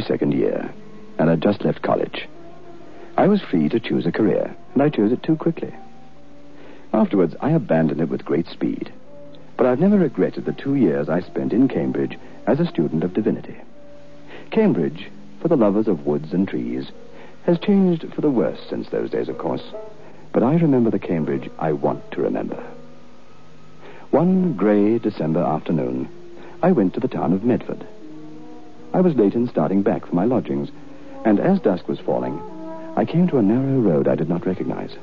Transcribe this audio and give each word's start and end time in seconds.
was 0.00 0.22
in 0.22 0.28
my 0.30 0.36
22nd 0.36 0.38
year, 0.38 0.72
and 1.18 1.28
had 1.28 1.42
just 1.42 1.64
left 1.64 1.82
college. 1.82 2.28
I 3.16 3.26
was 3.26 3.42
free 3.42 3.68
to 3.68 3.80
choose 3.80 4.06
a 4.06 4.12
career, 4.12 4.56
and 4.74 4.82
I 4.82 4.88
chose 4.88 5.12
it 5.12 5.22
too 5.22 5.36
quickly. 5.36 5.74
Afterwards, 6.92 7.34
I 7.40 7.50
abandoned 7.50 8.00
it 8.00 8.08
with 8.08 8.24
great 8.24 8.46
speed. 8.46 8.92
But 9.56 9.66
I've 9.66 9.80
never 9.80 9.98
regretted 9.98 10.44
the 10.44 10.52
two 10.52 10.74
years 10.74 11.08
I 11.08 11.20
spent 11.20 11.52
in 11.52 11.68
Cambridge 11.68 12.18
as 12.46 12.60
a 12.60 12.66
student 12.66 13.04
of 13.04 13.12
divinity. 13.12 13.56
Cambridge, 14.50 15.10
for 15.40 15.48
the 15.48 15.56
lovers 15.56 15.88
of 15.88 16.06
woods 16.06 16.32
and 16.32 16.48
trees, 16.48 16.90
has 17.44 17.58
changed 17.58 18.06
for 18.14 18.20
the 18.22 18.30
worse 18.30 18.60
since 18.68 18.88
those 18.88 19.10
days, 19.10 19.28
of 19.28 19.38
course. 19.38 19.62
But 20.32 20.42
I 20.42 20.54
remember 20.54 20.90
the 20.90 20.98
Cambridge 20.98 21.50
I 21.58 21.72
want 21.72 22.10
to 22.12 22.22
remember. 22.22 22.62
One 24.10 24.54
grey 24.54 24.98
December 24.98 25.40
afternoon, 25.40 26.08
I 26.62 26.72
went 26.72 26.94
to 26.94 27.00
the 27.00 27.08
town 27.08 27.32
of 27.32 27.44
Medford. 27.44 27.86
I 29.00 29.02
was 29.02 29.16
late 29.16 29.32
in 29.32 29.48
starting 29.48 29.80
back 29.80 30.04
for 30.04 30.14
my 30.14 30.26
lodgings, 30.26 30.68
and 31.24 31.40
as 31.40 31.58
dusk 31.58 31.88
was 31.88 31.98
falling, 31.98 32.38
I 32.96 33.06
came 33.06 33.26
to 33.28 33.38
a 33.38 33.42
narrow 33.42 33.80
road 33.80 34.06
I 34.06 34.14
did 34.14 34.28
not 34.28 34.44
recognize. 34.44 34.94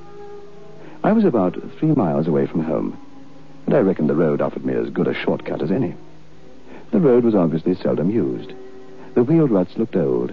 I 1.04 1.14
was 1.14 1.26
about 1.26 1.58
three 1.80 1.94
miles 1.96 2.28
away 2.28 2.46
from 2.46 2.64
home, 2.64 2.96
and 3.66 3.74
I 3.74 3.80
reckoned 3.80 4.08
the 4.08 4.14
road 4.14 4.40
offered 4.40 4.64
me 4.64 4.76
as 4.76 4.92
good 4.92 5.08
a 5.08 5.16
shortcut 5.16 5.64
as 5.64 5.72
any. 5.72 5.96
The 6.92 7.00
road 7.00 7.24
was 7.24 7.34
obviously 7.34 7.74
seldom 7.74 8.12
used. 8.12 8.54
The 9.16 9.24
wheel 9.24 9.48
ruts 9.48 9.76
looked 9.78 9.96
old, 9.96 10.32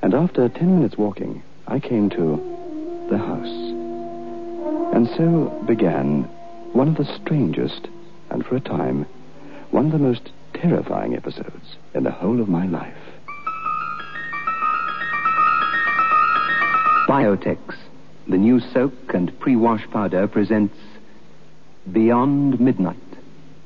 and 0.00 0.14
after 0.14 0.48
ten 0.48 0.76
minutes 0.76 0.96
walking, 0.96 1.42
I 1.66 1.80
came 1.80 2.10
to 2.10 3.06
the 3.10 3.18
house. 3.18 4.94
And 4.94 5.08
so 5.16 5.46
began 5.66 6.22
one 6.72 6.86
of 6.86 6.94
the 6.94 7.12
strangest, 7.16 7.88
and 8.30 8.46
for 8.46 8.54
a 8.54 8.60
time, 8.60 9.04
one 9.72 9.86
of 9.86 9.90
the 9.90 9.98
most 9.98 10.30
terrifying 10.54 11.14
episodes 11.14 11.76
in 11.94 12.04
the 12.04 12.10
whole 12.10 12.40
of 12.40 12.48
my 12.48 12.66
life. 12.66 12.96
Biotex, 17.08 17.58
the 18.28 18.38
new 18.38 18.60
soak 18.60 18.92
and 19.12 19.38
pre-wash 19.40 19.86
powder, 19.90 20.26
presents 20.26 20.76
Beyond 21.92 22.58
Midnight 22.58 22.96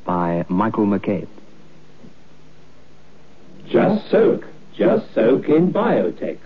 by 0.04 0.44
Michael 0.48 0.86
McCabe. 0.86 1.28
Just 3.68 4.10
soak, 4.10 4.44
just 4.74 5.14
soak 5.14 5.48
in 5.48 5.72
Biotex. 5.72 6.38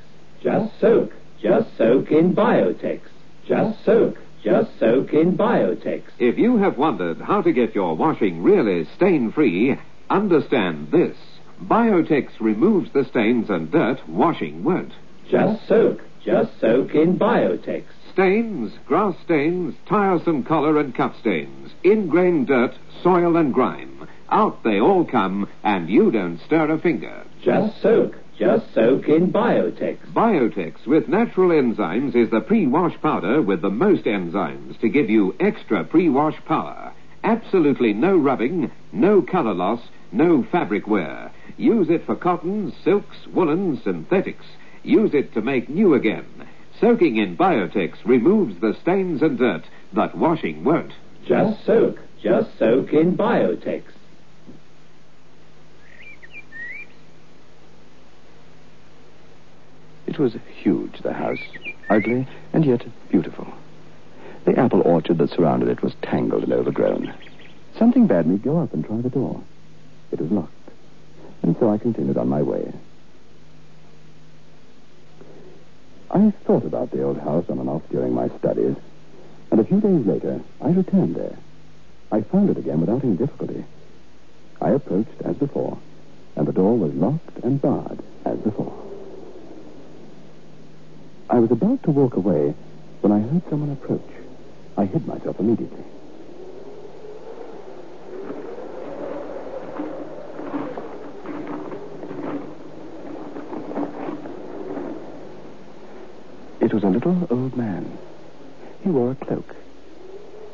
Just 0.43 0.79
soak, 0.81 1.13
just 1.41 1.69
soak 1.79 2.11
in 2.11 2.35
Biotex. 2.35 3.01
Just 3.47 3.85
soak, 3.85 4.17
just 4.43 4.79
soak 4.79 5.13
in 5.13 5.37
Biotex. 5.37 6.03
If 6.19 6.37
you 6.37 6.57
have 6.59 6.77
wondered 6.77 7.21
how 7.21 7.43
to 7.43 7.53
get 7.53 7.75
your 7.75 7.97
washing 7.97 8.43
really 8.43 8.87
stain 8.97 9.33
free, 9.33 9.79
understand 10.13 10.91
this. 10.91 11.17
Biotex 11.65 12.29
removes 12.39 12.93
the 12.93 13.05
stains 13.05 13.49
and 13.49 13.71
dirt 13.71 14.07
washing 14.09 14.63
won't. 14.63 14.93
Just 15.31 15.67
soak, 15.67 16.03
just 16.25 16.61
soak 16.61 16.95
in 16.95 17.19
Biotex. 17.19 17.85
Stains, 18.13 18.73
grass 18.87 19.15
stains, 19.25 19.75
tiresome 19.87 20.43
collar 20.43 20.79
and 20.79 20.95
cup 20.95 21.19
stains, 21.21 21.71
ingrained 21.83 22.49
dirt, 22.49 22.75
soil 23.03 23.37
and 23.37 23.55
grime. 23.55 24.07
Out 24.31 24.63
they 24.65 24.81
all 24.81 25.05
come, 25.05 25.49
and 25.65 25.89
you 25.89 26.11
don't 26.11 26.39
stir 26.41 26.71
a 26.71 26.79
finger. 26.79 27.25
Just 27.43 27.81
soak, 27.81 28.15
just 28.39 28.75
soak 28.75 29.09
in 29.09 29.33
Biotex. 29.33 29.99
Biotex 30.13 30.87
with 30.87 31.09
natural 31.09 31.51
enzymes 31.51 32.15
is 32.15 32.31
the 32.31 32.41
pre-wash 32.41 33.01
powder 33.01 33.41
with 33.41 33.63
the 33.63 33.71
most 33.71 34.05
enzymes 34.05 34.79
to 34.81 34.89
give 34.89 35.09
you 35.09 35.35
extra 35.41 35.85
pre-wash 35.85 36.37
power. 36.45 36.93
Absolutely 37.25 37.95
no 37.95 38.17
rubbing, 38.17 38.71
no 38.93 39.23
color 39.23 39.55
loss, 39.55 39.81
no 40.13 40.43
fabric 40.43 40.87
wear. 40.87 41.31
Use 41.57 41.91
it 41.91 42.05
for 42.07 42.17
cottons, 42.17 42.75
silks, 42.85 43.17
woolens, 43.33 43.83
synthetics. 43.83 44.45
Use 44.83 45.15
it 45.15 45.33
to 45.35 45.43
make 45.43 45.69
new 45.69 45.95
again. 45.95 46.27
Soaking 46.81 47.17
in 47.17 47.37
Biotex 47.37 47.97
removes 48.05 48.61
the 48.61 48.77
stains 48.83 49.23
and 49.23 49.39
dirt 49.39 49.65
that 49.93 50.17
washing 50.17 50.65
won't. 50.65 50.93
Just 51.27 51.65
soak, 51.65 51.99
just 52.21 52.59
soak 52.59 52.93
in 52.93 53.17
Biotex. 53.17 53.85
It 60.07 60.19
was 60.19 60.37
huge, 60.61 61.01
the 61.03 61.13
house, 61.13 61.41
ugly 61.89 62.27
and 62.53 62.65
yet 62.65 62.85
beautiful. 63.11 63.47
The 64.45 64.59
apple 64.59 64.83
orchard 64.83 65.19
that 65.19 65.31
surrounded 65.31 65.69
it 65.69 65.83
was 65.83 65.95
tangled 66.03 66.43
and 66.43 66.53
overgrown. 66.53 67.15
Something 67.79 68.07
bade 68.07 68.27
me 68.27 68.39
go 68.39 68.59
up 68.59 68.75
and 68.75 68.85
try 68.85 69.01
the 69.01 69.09
door. 69.09 69.43
It 70.13 70.21
was 70.21 70.31
locked, 70.31 70.71
and 71.43 71.57
so 71.59 71.71
I 71.71 71.79
continued 71.79 72.19
on 72.19 72.29
my 72.29 72.43
way. 72.43 72.73
I 76.11 76.31
thought 76.45 76.67
about 76.67 76.91
the 76.91 77.03
old 77.03 77.19
house 77.19 77.47
on 77.49 77.59
and 77.59 77.69
off 77.69 77.83
during 77.91 78.13
my 78.13 78.29
studies, 78.39 78.77
and 79.51 79.59
a 79.59 79.65
few 79.65 79.81
days 79.81 80.05
later 80.05 80.41
I 80.61 80.69
returned 80.69 81.17
there. 81.17 81.39
I 82.11 82.21
found 82.21 82.51
it 82.51 82.59
again 82.59 82.81
without 82.81 83.03
any 83.03 83.17
difficulty. 83.17 83.65
I 84.61 84.71
approached 84.71 85.23
as 85.25 85.37
before, 85.37 85.79
and 86.37 86.47
the 86.47 86.53
door 86.53 86.77
was 86.77 86.93
locked 86.93 87.39
and 87.43 87.61
barred 87.61 87.99
as 88.27 88.39
before. 88.41 88.73
I 91.31 91.39
was 91.39 91.51
about 91.51 91.83
to 91.85 91.91
walk 91.91 92.17
away 92.17 92.55
when 93.01 93.13
I 93.13 93.21
heard 93.21 93.43
someone 93.49 93.71
approach. 93.71 94.11
I 94.77 94.85
hid 94.85 95.07
myself 95.07 95.41
immediately. 95.41 95.85
It 107.03 107.09
little 107.09 107.37
old 107.37 107.57
man. 107.57 107.99
He 108.85 108.89
wore 108.89 109.11
a 109.11 109.17
cloak. 109.17 109.57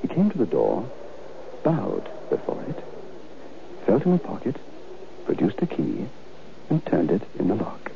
He 0.00 0.08
came 0.08 0.30
to 0.30 0.38
the 0.38 0.46
door, 0.46 0.90
bowed 1.62 2.08
before 2.30 2.62
it, 2.66 2.82
felt 3.84 4.06
in 4.06 4.14
a 4.14 4.18
pocket, 4.18 4.56
produced 5.26 5.60
a 5.60 5.66
key, 5.66 6.06
and 6.70 6.84
turned 6.86 7.10
it 7.10 7.20
in 7.38 7.48
the 7.48 7.54
lock. 7.54 7.90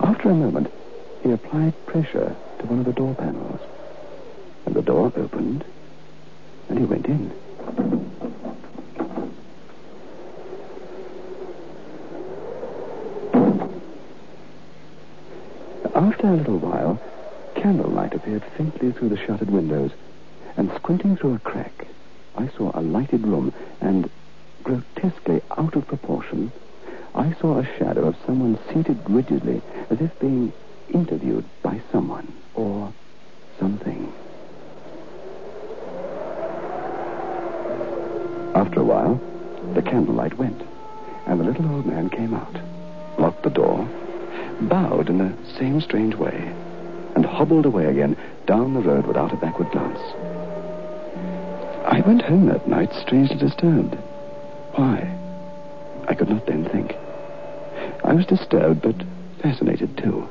After 0.00 0.30
a 0.30 0.34
moment, 0.34 0.66
he 1.22 1.30
applied 1.30 1.74
pressure 1.86 2.34
to 2.58 2.66
one 2.66 2.80
of 2.80 2.84
the 2.84 2.92
door 2.92 3.14
panels, 3.14 3.60
and 4.66 4.74
the 4.74 4.82
door 4.82 5.12
opened, 5.14 5.64
and 6.68 6.80
he 6.80 6.84
went 6.84 7.06
in. 7.06 7.30
After 15.94 16.26
a 16.26 16.36
little 16.36 16.58
while, 16.58 17.00
candlelight 17.54 18.14
faintly 18.82 18.98
through 18.98 19.16
the 19.16 19.26
shuttered 19.26 19.50
windows, 19.50 19.92
and 20.56 20.70
squinting 20.76 21.16
through 21.16 21.34
a 21.34 21.38
crack, 21.38 21.86
I 22.36 22.48
saw 22.56 22.72
a 22.74 22.82
lighted 22.82 23.24
room, 23.24 23.54
and, 23.80 24.10
grotesquely 24.64 25.40
out 25.56 25.76
of 25.76 25.86
proportion, 25.86 26.50
I 27.14 27.32
saw 27.40 27.58
a 27.58 27.78
shadow 27.78 28.08
of 28.08 28.16
someone 28.26 28.58
seated 28.72 28.98
rigidly, 29.08 29.62
as 29.90 30.00
if 30.00 30.18
being 30.18 30.52
interviewed 30.92 31.44
by 31.62 31.80
someone 31.92 32.32
or 32.54 32.92
something. 33.60 34.12
After 38.56 38.80
a 38.80 38.84
while, 38.84 39.20
the 39.74 39.82
candlelight 39.82 40.36
went, 40.38 40.60
and 41.26 41.38
the 41.38 41.44
little 41.44 41.70
old 41.72 41.86
man 41.86 42.10
came 42.10 42.34
out, 42.34 42.56
locked 43.18 43.44
the 43.44 43.50
door, 43.50 43.88
bowed 44.62 45.08
in 45.08 45.18
the 45.18 45.32
same 45.56 45.80
strange 45.80 46.16
way, 46.16 46.52
and 47.14 47.24
hobbled 47.24 47.66
away 47.66 47.86
again 47.86 48.16
down 48.46 48.74
the 48.74 48.80
road 48.80 49.06
without 49.06 49.32
a 49.32 49.36
backward 49.36 49.70
glance. 49.70 50.00
I 51.86 52.00
went 52.06 52.22
home 52.22 52.46
that 52.46 52.68
night 52.68 52.92
strangely 52.94 53.36
disturbed. 53.36 53.96
Why? 54.74 55.18
I 56.08 56.14
could 56.14 56.28
not 56.28 56.46
then 56.46 56.68
think. 56.68 56.94
I 58.04 58.14
was 58.14 58.26
disturbed, 58.26 58.82
but 58.82 58.96
fascinated 59.42 59.96
too. 59.96 60.28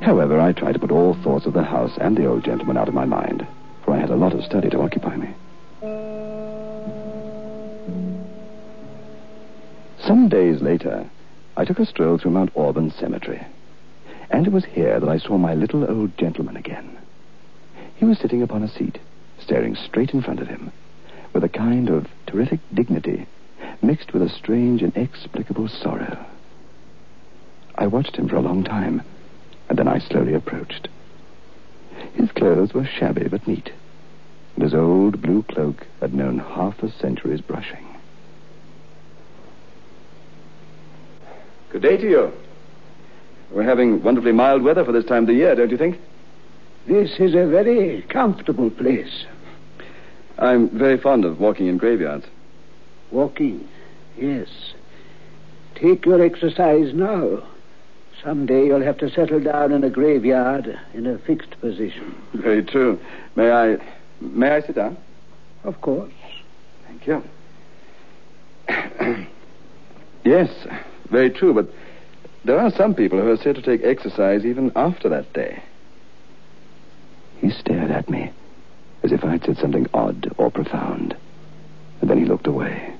However, 0.00 0.40
I 0.40 0.52
tried 0.52 0.72
to 0.72 0.78
put 0.78 0.90
all 0.90 1.14
thoughts 1.14 1.46
of 1.46 1.52
the 1.52 1.62
house 1.62 1.96
and 2.00 2.16
the 2.16 2.26
old 2.26 2.44
gentleman 2.44 2.76
out 2.76 2.88
of 2.88 2.94
my 2.94 3.04
mind, 3.04 3.46
for 3.84 3.92
I 3.92 3.98
had 3.98 4.10
a 4.10 4.16
lot 4.16 4.34
of 4.34 4.44
study 4.44 4.68
to 4.70 4.80
occupy 4.80 5.16
me. 5.16 5.34
Some 10.04 10.28
days 10.28 10.60
later, 10.60 11.08
I 11.56 11.64
took 11.64 11.78
a 11.78 11.86
stroll 11.86 12.18
through 12.18 12.32
Mount 12.32 12.50
Auburn 12.56 12.90
Cemetery. 12.90 13.46
And 14.32 14.46
it 14.46 14.52
was 14.52 14.64
here 14.64 14.98
that 14.98 15.08
I 15.08 15.18
saw 15.18 15.36
my 15.36 15.54
little 15.54 15.88
old 15.88 16.16
gentleman 16.16 16.56
again. 16.56 16.98
He 17.94 18.04
was 18.04 18.18
sitting 18.18 18.42
upon 18.42 18.62
a 18.62 18.68
seat, 18.68 18.98
staring 19.38 19.76
straight 19.76 20.10
in 20.10 20.22
front 20.22 20.40
of 20.40 20.48
him, 20.48 20.72
with 21.32 21.44
a 21.44 21.48
kind 21.48 21.88
of 21.90 22.08
terrific 22.26 22.60
dignity 22.74 23.26
mixed 23.82 24.12
with 24.12 24.22
a 24.22 24.28
strange, 24.28 24.82
inexplicable 24.82 25.68
sorrow. 25.68 26.24
I 27.74 27.86
watched 27.86 28.16
him 28.16 28.28
for 28.28 28.36
a 28.36 28.40
long 28.40 28.64
time, 28.64 29.02
and 29.68 29.78
then 29.78 29.88
I 29.88 29.98
slowly 29.98 30.34
approached. 30.34 30.88
His 32.14 32.30
clothes 32.32 32.72
were 32.72 32.84
shabby 32.84 33.28
but 33.28 33.46
neat. 33.46 33.70
and 34.54 34.64
his 34.64 34.74
old 34.74 35.22
blue 35.22 35.42
cloak 35.42 35.86
had 36.00 36.14
known 36.14 36.38
half 36.38 36.82
a 36.82 36.90
century's 36.90 37.40
brushing. 37.40 37.86
Good 41.70 41.82
day 41.82 41.96
to 41.96 42.08
you. 42.08 42.32
We're 43.52 43.62
having 43.64 44.02
wonderfully 44.02 44.32
mild 44.32 44.62
weather 44.62 44.84
for 44.84 44.92
this 44.92 45.04
time 45.04 45.24
of 45.24 45.26
the 45.26 45.34
year, 45.34 45.54
don't 45.54 45.70
you 45.70 45.76
think? 45.76 45.98
This 46.86 47.20
is 47.20 47.34
a 47.34 47.46
very 47.46 48.02
comfortable 48.08 48.70
place. 48.70 49.26
I'm 50.38 50.70
very 50.70 50.98
fond 50.98 51.24
of 51.24 51.38
walking 51.38 51.66
in 51.66 51.76
graveyards. 51.76 52.26
Walking, 53.10 53.68
yes. 54.16 54.48
Take 55.74 56.06
your 56.06 56.24
exercise 56.24 56.94
now. 56.94 57.42
Someday 58.24 58.66
you'll 58.66 58.82
have 58.82 58.98
to 58.98 59.10
settle 59.10 59.40
down 59.40 59.72
in 59.72 59.84
a 59.84 59.90
graveyard 59.90 60.78
in 60.94 61.06
a 61.06 61.18
fixed 61.18 61.60
position. 61.60 62.14
Very 62.34 62.62
true. 62.64 62.98
May 63.36 63.50
I 63.50 63.76
may 64.20 64.50
I 64.50 64.60
sit 64.60 64.76
down? 64.76 64.96
Of 65.64 65.80
course. 65.80 66.12
Thank 66.86 67.06
you. 67.06 67.22
yes, 70.24 70.50
very 71.10 71.30
true, 71.30 71.52
but 71.52 71.68
there 72.44 72.58
are 72.58 72.70
some 72.72 72.94
people 72.94 73.20
who 73.20 73.30
are 73.30 73.36
said 73.36 73.54
to 73.56 73.62
take 73.62 73.84
exercise 73.84 74.44
even 74.44 74.72
after 74.74 75.08
that 75.08 75.32
day. 75.32 75.62
He 77.38 77.50
stared 77.50 77.90
at 77.90 78.08
me 78.08 78.30
as 79.02 79.12
if 79.12 79.24
I'd 79.24 79.44
said 79.44 79.58
something 79.58 79.86
odd 79.92 80.32
or 80.38 80.50
profound. 80.50 81.16
And 82.00 82.10
then 82.10 82.18
he 82.18 82.24
looked 82.24 82.46
away. 82.46 82.94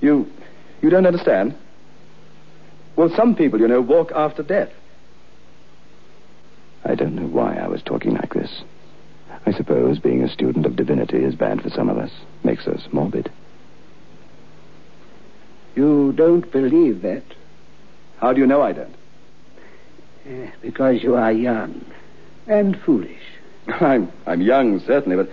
You 0.00 0.30
you 0.82 0.90
don't 0.90 1.06
understand? 1.06 1.56
Well, 2.96 3.10
some 3.14 3.34
people, 3.34 3.60
you 3.60 3.68
know, 3.68 3.80
walk 3.80 4.12
after 4.14 4.42
death. 4.42 4.70
I 6.84 6.94
don't 6.94 7.14
know 7.14 7.26
why 7.26 7.56
I 7.56 7.68
was 7.68 7.82
talking 7.82 8.14
like 8.14 8.34
this. 8.34 8.62
I 9.44 9.52
suppose 9.52 9.98
being 9.98 10.22
a 10.22 10.28
student 10.28 10.66
of 10.66 10.76
divinity 10.76 11.18
is 11.18 11.34
bad 11.34 11.62
for 11.62 11.70
some 11.70 11.88
of 11.88 11.98
us, 11.98 12.10
makes 12.44 12.66
us 12.66 12.86
morbid. 12.92 13.30
You 15.74 16.12
don't 16.12 16.50
believe 16.50 17.02
that? 17.02 17.24
How 18.18 18.32
do 18.32 18.40
you 18.40 18.46
know 18.46 18.62
I 18.62 18.72
don't? 18.72 18.94
Eh, 20.26 20.50
because 20.62 21.02
you 21.02 21.14
are 21.14 21.32
young 21.32 21.84
and 22.46 22.80
foolish. 22.80 23.22
I'm, 23.68 24.10
I'm 24.26 24.40
young, 24.40 24.80
certainly, 24.80 25.16
but 25.16 25.30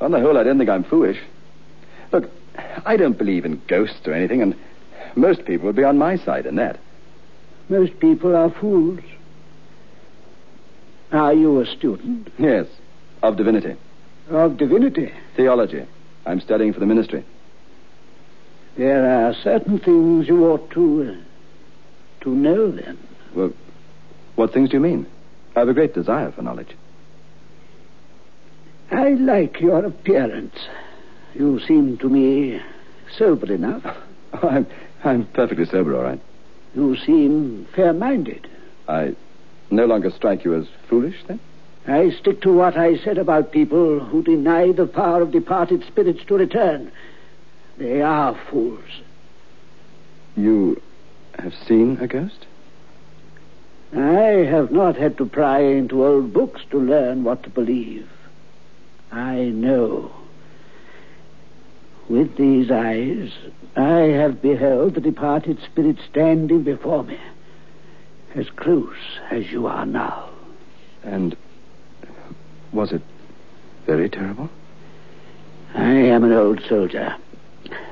on 0.00 0.10
the 0.10 0.20
whole, 0.20 0.36
I 0.36 0.42
don't 0.42 0.58
think 0.58 0.70
I'm 0.70 0.84
foolish. 0.84 1.18
Look, 2.12 2.30
I 2.84 2.96
don't 2.96 3.16
believe 3.16 3.44
in 3.44 3.62
ghosts 3.66 4.06
or 4.06 4.12
anything, 4.12 4.42
and 4.42 4.54
most 5.14 5.44
people 5.44 5.66
would 5.66 5.76
be 5.76 5.84
on 5.84 5.98
my 5.98 6.16
side 6.16 6.46
in 6.46 6.56
that. 6.56 6.78
Most 7.68 7.98
people 7.98 8.36
are 8.36 8.50
fools. 8.50 9.00
Are 11.12 11.34
you 11.34 11.60
a 11.60 11.66
student? 11.66 12.28
Yes, 12.38 12.66
of 13.22 13.36
divinity. 13.36 13.76
Of 14.28 14.56
divinity? 14.56 15.12
Theology. 15.36 15.86
I'm 16.26 16.40
studying 16.40 16.72
for 16.72 16.80
the 16.80 16.86
ministry. 16.86 17.24
There 18.76 19.06
are 19.06 19.34
certain 19.34 19.78
things 19.78 20.28
you 20.28 20.44
ought 20.46 20.70
to, 20.72 21.16
uh, 21.16 21.25
to 22.26 22.34
know 22.34 22.72
then. 22.72 22.98
Well, 23.36 23.52
what 24.34 24.52
things 24.52 24.70
do 24.70 24.76
you 24.76 24.80
mean? 24.80 25.06
I 25.54 25.60
have 25.60 25.68
a 25.68 25.74
great 25.74 25.94
desire 25.94 26.32
for 26.32 26.42
knowledge. 26.42 26.76
I 28.90 29.10
like 29.10 29.60
your 29.60 29.84
appearance. 29.84 30.56
You 31.34 31.60
seem 31.60 31.98
to 31.98 32.08
me 32.08 32.60
sober 33.16 33.52
enough. 33.52 33.82
Oh, 34.32 34.48
I'm, 34.48 34.66
I'm 35.04 35.26
perfectly 35.26 35.66
sober, 35.66 35.96
all 35.96 36.02
right. 36.02 36.20
You 36.74 36.96
seem 36.96 37.68
fair 37.76 37.92
minded. 37.92 38.48
I 38.88 39.14
no 39.70 39.86
longer 39.86 40.10
strike 40.10 40.44
you 40.44 40.54
as 40.56 40.66
foolish, 40.88 41.16
then? 41.28 41.38
I 41.86 42.10
stick 42.10 42.42
to 42.42 42.52
what 42.52 42.76
I 42.76 42.98
said 42.98 43.18
about 43.18 43.52
people 43.52 44.00
who 44.00 44.24
deny 44.24 44.72
the 44.72 44.86
power 44.86 45.22
of 45.22 45.30
departed 45.30 45.84
spirits 45.86 46.24
to 46.26 46.34
return. 46.34 46.90
They 47.78 48.02
are 48.02 48.36
fools. 48.50 48.82
You 50.34 50.82
have 51.38 51.54
seen 51.66 51.98
a 52.00 52.06
ghost? 52.06 52.46
I 53.94 54.44
have 54.50 54.72
not 54.72 54.96
had 54.96 55.16
to 55.18 55.26
pry 55.26 55.60
into 55.60 56.04
old 56.04 56.32
books 56.32 56.62
to 56.70 56.78
learn 56.78 57.24
what 57.24 57.42
to 57.44 57.50
believe. 57.50 58.08
I 59.12 59.44
know. 59.44 60.10
With 62.08 62.36
these 62.36 62.70
eyes, 62.70 63.32
I 63.76 64.00
have 64.00 64.42
beheld 64.42 64.94
the 64.94 65.00
departed 65.00 65.58
spirit 65.62 65.98
standing 66.10 66.62
before 66.62 67.04
me, 67.04 67.18
as 68.34 68.48
close 68.50 68.96
as 69.30 69.50
you 69.50 69.66
are 69.66 69.86
now. 69.86 70.28
And 71.02 71.36
was 72.72 72.92
it 72.92 73.02
very 73.86 74.08
terrible? 74.08 74.50
I 75.74 75.90
am 75.90 76.24
an 76.24 76.32
old 76.32 76.62
soldier. 76.68 77.16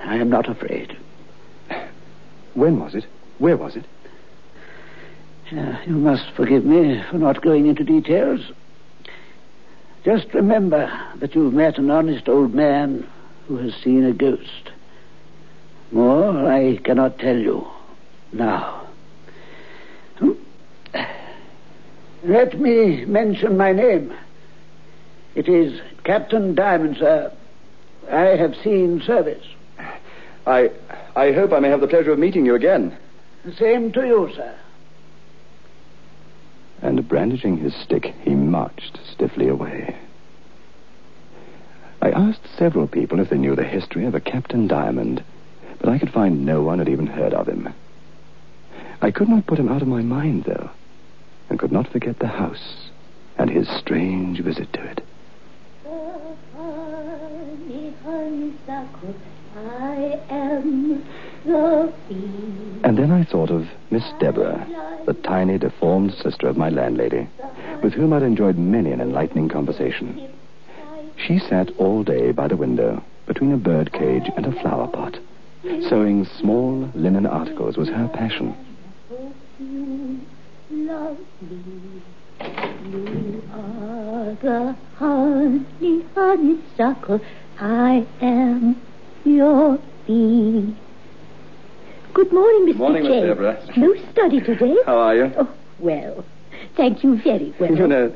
I 0.05 0.17
am 0.17 0.29
not 0.29 0.49
afraid. 0.49 0.97
When 2.55 2.79
was 2.81 2.95
it? 2.95 3.05
Where 3.45 3.59
was 3.59 3.77
it? 3.77 3.85
Uh, 5.53 5.77
you 5.87 5.97
must 5.97 6.31
forgive 6.31 6.65
me 6.65 7.05
for 7.11 7.19
not 7.19 7.43
going 7.43 7.67
into 7.67 7.85
details. 7.85 8.41
Just 10.03 10.33
remember 10.33 10.91
that 11.17 11.35
you've 11.35 11.53
met 11.53 11.77
an 11.77 11.91
honest 11.91 12.27
old 12.27 12.55
man 12.55 13.07
who 13.47 13.59
has 13.59 13.75
seen 13.75 14.03
a 14.03 14.15
ghost. 14.15 14.71
More 15.93 16.51
I 16.51 16.79
cannot 16.79 17.19
tell 17.19 17.37
you 17.37 17.67
now. 18.33 18.89
Let 22.25 22.59
me 22.59 23.05
mention 23.05 23.59
my 23.59 23.73
name. 23.73 24.15
It 25.35 25.51
is 25.51 25.83
Captain 26.05 26.55
Diamond, 26.55 26.97
sir. 26.97 27.31
I 28.11 28.37
have 28.39 28.55
seen 28.65 29.03
service. 29.03 29.45
I 30.47 30.71
I 31.15 31.33
hope 31.33 31.53
I 31.53 31.61
may 31.61 31.69
have 31.69 31.83
the 31.83 31.89
pleasure 31.89 32.13
of 32.13 32.19
meeting 32.19 32.47
you 32.47 32.55
again. 32.55 32.97
The 33.45 33.53
same 33.53 33.93
to 33.93 34.07
you, 34.07 34.31
sir. 34.35 34.55
And 36.81 37.07
brandishing 37.07 37.59
his 37.59 37.75
stick, 37.75 38.15
he 38.23 38.35
marched 38.35 38.99
stiffly 39.13 39.49
away. 39.49 39.97
I 42.01 42.11
asked 42.11 42.47
several 42.59 42.87
people 42.87 43.21
if 43.21 43.29
they 43.29 43.39
knew 43.39 43.55
the 43.55 43.65
history 43.65 44.07
of 44.07 44.15
a 44.15 44.21
Captain 44.21 44.67
Diamond, 44.67 45.23
but 45.79 45.89
I 45.89 45.99
could 45.99 46.11
find 46.11 46.45
no 46.45 46.63
one 46.63 46.79
had 46.79 46.89
even 46.89 47.07
heard 47.07 47.35
of 47.35 47.47
him. 47.47 47.73
I 49.03 49.11
could 49.11 49.29
not 49.29 49.47
put 49.47 49.59
him 49.59 49.69
out 49.69 49.83
of 49.83 49.89
my 49.89 50.03
mind, 50.03 50.45
though, 50.45 50.71
and 51.51 51.59
could 51.59 51.73
not 51.73 51.89
forget 51.89 52.19
the 52.19 52.29
house 52.29 52.91
and 53.37 53.51
his 53.51 53.69
strange 53.69 54.41
visit 54.41 54.73
to 54.73 54.83
it. 54.83 55.03
Oh, 55.87 56.37
I 59.57 60.21
am 60.31 60.89
the 60.89 60.95
bee. 60.97 61.24
And 61.47 62.99
then 62.99 63.11
I 63.11 63.25
thought 63.25 63.51
of 63.51 63.67
Miss 63.91 64.05
Deborah, 64.19 64.67
the 65.07 65.13
tiny, 65.13 65.59
deformed 65.59 66.15
sister 66.15 66.49
of 66.49 66.57
my 66.57 66.71
landlady, 66.71 67.29
with 67.83 67.93
whom 67.93 68.15
I'd 68.15 68.23
enjoyed 68.23 68.57
many 68.57 68.93
an 68.93 69.01
enlightening 69.01 69.51
conversation. 69.51 70.31
She 71.17 71.39
sat 71.39 71.71
all 71.79 72.03
day 72.03 72.33
by 72.33 72.49
the 72.49 72.57
window, 72.57 73.05
between 73.27 73.53
a 73.53 73.59
bird 73.59 73.93
cage 73.93 74.31
and 74.37 74.47
a 74.47 74.53
flower 74.61 74.89
pot. 74.89 75.19
Sewing 75.89 76.25
small 76.25 76.91
linen 76.95 77.27
articles 77.27 77.77
was 77.77 77.89
her 77.89 78.09
passion. 78.09 78.55
You 79.59 80.21
are 83.53 84.37
the 84.43 84.77
honey, 84.97 86.05
honeysuckle. 86.15 87.21
I 87.59 88.07
am 88.21 88.81
your 89.25 89.79
bee. 90.07 90.75
Good 92.15 92.33
morning, 92.33 92.73
Mr. 92.73 92.77
Morning, 92.77 93.03
Miss. 93.03 93.25
Deborah. 93.25 93.73
No 93.77 93.93
study 94.13 94.41
today? 94.41 94.77
How 94.87 94.97
are 94.99 95.17
you? 95.17 95.33
Oh, 95.37 95.53
well, 95.81 96.25
thank 96.77 97.03
you 97.03 97.21
very 97.21 97.53
well. 97.59 97.75
You 97.75 97.89
know, 97.89 98.15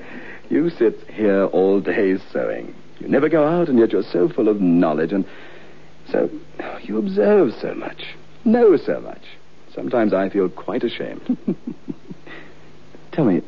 you 0.48 0.70
sit 0.70 1.00
here 1.10 1.46
all 1.46 1.80
day 1.80 2.16
sewing. 2.32 2.76
You 3.00 3.08
never 3.08 3.28
go 3.28 3.44
out, 3.44 3.68
and 3.68 3.76
yet 3.76 3.90
you're 3.90 4.04
so 4.04 4.28
full 4.28 4.48
of 4.48 4.60
knowledge, 4.60 5.12
and 5.12 5.24
so 6.12 6.30
you 6.82 6.96
observe 6.96 7.52
so 7.60 7.74
much, 7.74 8.04
know 8.44 8.76
so 8.76 9.00
much. 9.00 9.22
Sometimes 9.74 10.14
I 10.14 10.28
feel 10.28 10.48
quite 10.48 10.84
ashamed. 10.84 11.36
Tell 13.12 13.24
me, 13.24 13.42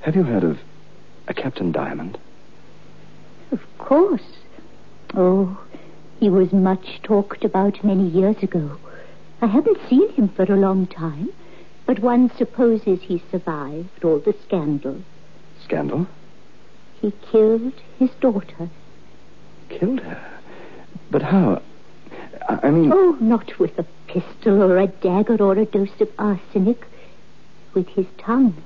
have 0.00 0.16
you 0.16 0.24
heard 0.24 0.42
of 0.42 0.58
a 1.28 1.34
Captain 1.34 1.70
Diamond? 1.70 2.18
Of 3.52 3.60
course. 3.78 4.38
Oh, 5.14 5.56
he 6.18 6.28
was 6.28 6.52
much 6.52 7.00
talked 7.04 7.44
about 7.44 7.84
many 7.84 8.08
years 8.08 8.42
ago. 8.42 8.76
I 9.40 9.46
haven't 9.46 9.78
seen 9.88 10.10
him 10.12 10.28
for 10.28 10.42
a 10.44 10.56
long 10.56 10.86
time, 10.86 11.30
but 11.86 12.00
one 12.00 12.30
supposes 12.36 13.00
he 13.02 13.22
survived 13.30 14.04
all 14.04 14.18
the 14.18 14.34
scandal. 14.44 15.02
Scandal? 15.64 16.06
He 17.00 17.12
killed 17.30 17.74
his 17.98 18.10
daughter. 18.20 18.68
Killed 19.68 20.00
her? 20.00 20.40
But 21.10 21.22
how? 21.22 21.62
I 22.48 22.70
mean, 22.70 22.90
Oh, 22.92 23.16
not 23.20 23.58
with 23.58 23.78
a 23.78 23.86
pistol 24.06 24.62
or 24.62 24.78
a 24.78 24.86
dagger 24.86 25.36
or 25.42 25.52
a 25.56 25.64
dose 25.66 26.00
of 26.00 26.10
arsenic. 26.18 26.86
With 27.74 27.88
his 27.88 28.06
tongue. 28.16 28.56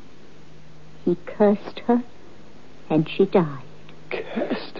He 1.05 1.17
cursed 1.27 1.81
her, 1.87 2.03
and 2.89 3.09
she 3.09 3.27
died. 3.27 3.65
cursed. 4.11 4.72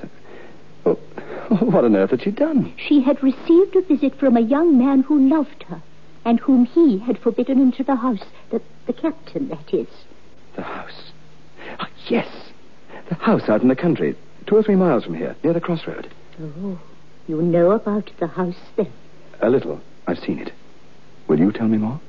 What 1.61 1.85
on 1.85 1.97
earth 1.97 2.11
had 2.11 2.23
she 2.23 2.31
done? 2.31 2.73
She 2.77 3.03
had 3.03 3.23
received 3.23 3.77
a 3.77 3.83
visit 3.83 4.19
from 4.19 4.37
a 4.37 4.41
young 4.41 4.79
man 4.79 5.03
who 5.03 5.29
loved 5.29 5.65
her, 5.65 5.83
and 6.25 6.41
whom 6.41 6.65
he 6.65 6.99
had 6.99 7.19
forbidden 7.19 7.61
into 7.61 7.85
the 7.85 7.97
house. 7.97 8.25
The, 8.51 8.63
the 8.87 8.93
captain, 8.95 9.49
that 9.49 9.75
is. 9.75 9.89
The 10.57 10.63
house. 10.63 11.13
Oh, 11.79 11.87
yes. 12.09 12.29
The 13.09 13.17
house 13.17 13.49
out 13.49 13.61
in 13.63 13.69
the 13.69 13.77
country, 13.77 14.17
two 14.47 14.57
or 14.57 14.63
three 14.63 14.77
miles 14.77 15.05
from 15.05 15.15
here, 15.15 15.37
near 15.45 15.53
the 15.53 15.61
crossroad. 15.61 16.11
Oh, 16.41 16.81
you 17.27 17.43
know 17.43 17.73
about 17.73 18.11
the 18.19 18.29
house 18.29 18.57
then? 18.77 18.93
A 19.41 19.51
little. 19.51 19.81
I've 20.07 20.19
seen 20.19 20.39
it. 20.39 20.53
Will 21.29 21.39
you 21.39 21.53
tell 21.53 21.69
me 21.69 21.77
more? 21.77 22.01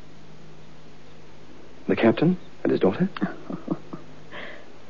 The 1.90 1.96
captain 1.98 2.38
and 2.64 2.72
his 2.72 2.80
daughter? 2.80 3.10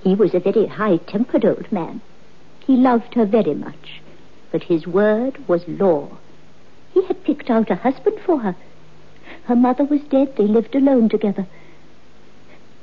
He 0.03 0.15
was 0.15 0.33
a 0.33 0.39
very 0.41 0.65
high 0.67 0.97
tempered 0.97 1.45
old 1.45 1.71
man. 1.71 2.01
He 2.67 2.75
loved 2.75 3.13
her 3.13 3.25
very 3.25 3.53
much, 3.53 4.01
but 4.53 4.63
his 4.63 4.85
word 4.85 5.45
was 5.49 5.67
law. 5.67 6.07
He 6.93 7.03
had 7.07 7.23
picked 7.23 7.49
out 7.49 7.71
a 7.71 7.75
husband 7.75 8.19
for 8.23 8.39
her. 8.41 8.55
Her 9.45 9.55
mother 9.55 9.83
was 9.83 10.01
dead. 10.03 10.37
They 10.37 10.43
lived 10.43 10.75
alone 10.75 11.09
together. 11.09 11.47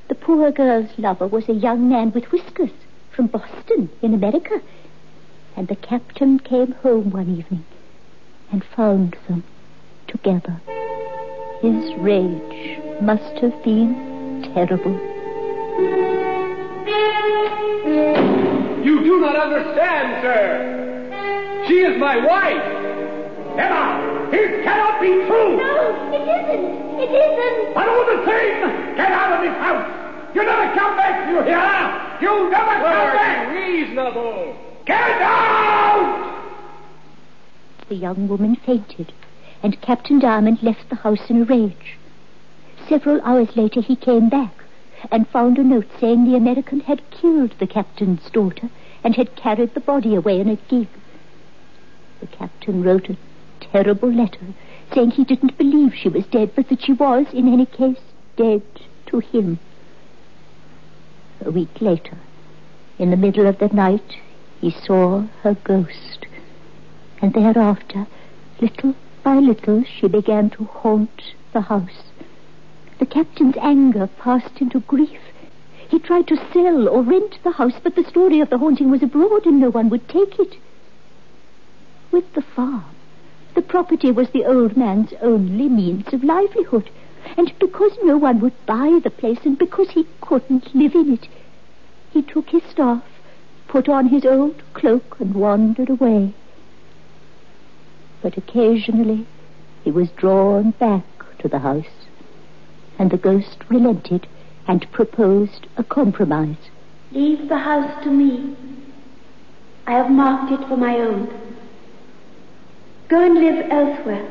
The 0.08 0.16
poor 0.16 0.50
girl's 0.50 0.98
lover 0.98 1.28
was 1.28 1.48
a 1.48 1.54
young 1.54 1.88
man 1.88 2.10
with 2.10 2.32
whiskers 2.32 2.72
from 3.14 3.28
Boston 3.28 3.88
in 4.02 4.12
America. 4.12 4.60
And 5.56 5.68
the 5.68 5.76
captain 5.76 6.40
came 6.40 6.72
home 6.72 7.12
one 7.12 7.38
evening 7.38 7.64
and 8.50 8.64
found 8.64 9.16
them 9.28 9.44
together. 10.08 10.60
His 11.62 11.94
rage 11.98 12.80
must 13.00 13.38
have 13.38 13.62
been 13.62 14.50
terrible. 14.54 14.98
You 18.84 19.04
do 19.04 19.20
not 19.20 19.36
understand, 19.36 20.22
sir. 20.22 20.79
She 21.70 21.76
is 21.76 22.00
my 22.00 22.16
wife. 22.16 22.66
Emma, 23.54 24.28
it 24.32 24.64
cannot 24.64 25.00
be 25.00 25.06
true. 25.06 25.56
No, 25.56 26.10
it 26.10 26.26
isn't. 26.26 26.98
It 26.98 27.10
isn't. 27.14 27.74
But 27.74 27.88
all 27.88 28.04
the 28.06 28.26
same, 28.26 28.96
get 28.96 29.12
out 29.12 29.38
of 29.38 29.40
this 29.46 29.56
house. 29.62 30.34
You 30.34 30.42
never 30.42 30.74
come 30.74 30.96
back, 30.96 31.30
you 31.30 31.36
hear? 31.44 31.62
You 32.20 32.50
never 32.50 32.72
come 32.72 33.12
back. 33.14 33.54
reasonable. 33.54 34.56
Get 34.84 35.22
out! 35.22 36.42
The 37.88 37.94
young 37.94 38.26
woman 38.26 38.56
fainted, 38.56 39.12
and 39.62 39.80
Captain 39.80 40.18
Diamond 40.18 40.64
left 40.64 40.88
the 40.88 40.96
house 40.96 41.30
in 41.30 41.42
a 41.42 41.44
rage. 41.44 41.98
Several 42.88 43.20
hours 43.20 43.54
later, 43.54 43.80
he 43.80 43.94
came 43.94 44.28
back 44.28 44.64
and 45.12 45.28
found 45.28 45.56
a 45.56 45.62
note 45.62 45.86
saying 46.00 46.24
the 46.24 46.36
American 46.36 46.80
had 46.80 47.08
killed 47.12 47.54
the 47.60 47.68
captain's 47.68 48.28
daughter 48.32 48.70
and 49.04 49.14
had 49.14 49.36
carried 49.36 49.74
the 49.74 49.80
body 49.80 50.16
away 50.16 50.40
in 50.40 50.48
a 50.48 50.56
gig. 50.68 50.88
The 52.20 52.26
captain 52.26 52.82
wrote 52.82 53.08
a 53.08 53.16
terrible 53.60 54.12
letter 54.12 54.54
saying 54.92 55.12
he 55.12 55.24
didn't 55.24 55.56
believe 55.56 55.94
she 55.94 56.08
was 56.08 56.26
dead, 56.26 56.52
but 56.54 56.68
that 56.68 56.82
she 56.82 56.92
was, 56.92 57.26
in 57.32 57.52
any 57.52 57.66
case, 57.66 58.00
dead 58.36 58.62
to 59.06 59.20
him. 59.20 59.58
A 61.44 61.50
week 61.50 61.80
later, 61.80 62.18
in 62.98 63.10
the 63.10 63.16
middle 63.16 63.46
of 63.46 63.58
the 63.58 63.68
night, 63.68 64.18
he 64.60 64.70
saw 64.70 65.22
her 65.42 65.54
ghost. 65.64 66.26
And 67.22 67.32
thereafter, 67.32 68.06
little 68.60 68.94
by 69.22 69.38
little, 69.38 69.84
she 69.84 70.08
began 70.08 70.50
to 70.50 70.64
haunt 70.64 71.34
the 71.52 71.62
house. 71.62 72.10
The 72.98 73.06
captain's 73.06 73.56
anger 73.60 74.06
passed 74.18 74.60
into 74.60 74.80
grief. 74.80 75.20
He 75.88 75.98
tried 75.98 76.28
to 76.28 76.36
sell 76.52 76.88
or 76.88 77.02
rent 77.02 77.38
the 77.42 77.52
house, 77.52 77.80
but 77.82 77.94
the 77.94 78.04
story 78.04 78.40
of 78.40 78.50
the 78.50 78.58
haunting 78.58 78.90
was 78.90 79.02
abroad 79.02 79.46
and 79.46 79.58
no 79.58 79.70
one 79.70 79.88
would 79.88 80.08
take 80.08 80.38
it. 80.38 80.56
With 82.10 82.32
the 82.34 82.42
farm, 82.42 82.84
the 83.54 83.62
property 83.62 84.10
was 84.10 84.30
the 84.30 84.44
old 84.44 84.76
man's 84.76 85.12
only 85.20 85.68
means 85.68 86.12
of 86.12 86.24
livelihood. 86.24 86.90
And 87.36 87.52
because 87.58 87.92
no 88.02 88.16
one 88.16 88.40
would 88.40 88.54
buy 88.66 88.98
the 89.02 89.10
place 89.10 89.40
and 89.44 89.58
because 89.58 89.90
he 89.90 90.06
couldn't 90.20 90.74
live 90.74 90.94
in 90.94 91.12
it, 91.12 91.28
he 92.10 92.22
took 92.22 92.48
his 92.48 92.62
staff, 92.64 93.04
put 93.68 93.88
on 93.88 94.08
his 94.08 94.24
old 94.24 94.62
cloak, 94.74 95.16
and 95.20 95.34
wandered 95.34 95.90
away. 95.90 96.34
But 98.22 98.36
occasionally 98.36 99.26
he 99.84 99.90
was 99.90 100.10
drawn 100.10 100.72
back 100.72 101.04
to 101.38 101.48
the 101.48 101.60
house, 101.60 102.06
and 102.98 103.10
the 103.10 103.16
ghost 103.16 103.58
relented 103.68 104.26
and 104.66 104.90
proposed 104.92 105.66
a 105.76 105.84
compromise. 105.84 106.70
Leave 107.12 107.48
the 107.48 107.58
house 107.58 108.02
to 108.04 108.10
me. 108.10 108.56
I 109.86 109.92
have 109.92 110.10
marked 110.10 110.52
it 110.52 110.68
for 110.68 110.76
my 110.76 110.98
own. 110.98 111.49
Go 113.10 113.24
and 113.24 113.34
live 113.34 113.66
elsewhere. 113.72 114.30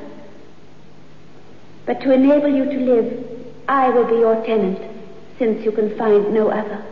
But 1.86 2.00
to 2.00 2.14
enable 2.14 2.48
you 2.48 2.64
to 2.64 2.80
live, 2.80 3.28
I 3.68 3.90
will 3.90 4.08
be 4.08 4.16
your 4.16 4.42
tenant, 4.46 4.80
since 5.38 5.66
you 5.66 5.74
can 5.74 5.98
find 5.98 6.34
no 6.34 6.48
other. 6.48 6.86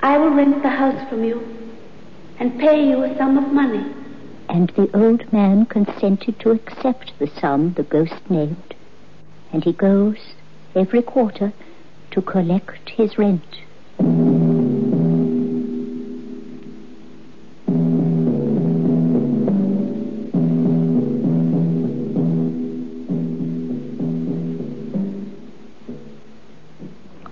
I 0.00 0.16
will 0.16 0.30
rent 0.30 0.62
the 0.62 0.68
house 0.68 1.08
from 1.08 1.24
you 1.24 1.42
and 2.38 2.56
pay 2.56 2.88
you 2.88 3.02
a 3.02 3.16
sum 3.18 3.36
of 3.36 3.52
money. 3.52 3.84
And 4.48 4.70
the 4.76 4.88
old 4.96 5.32
man 5.32 5.66
consented 5.66 6.38
to 6.38 6.52
accept 6.52 7.18
the 7.18 7.26
sum 7.40 7.72
the 7.72 7.82
ghost 7.82 8.30
named. 8.30 8.76
And 9.52 9.64
he 9.64 9.72
goes 9.72 10.18
every 10.76 11.02
quarter 11.02 11.52
to 12.12 12.22
collect 12.22 12.90
his 12.90 13.18
rent. 13.18 13.42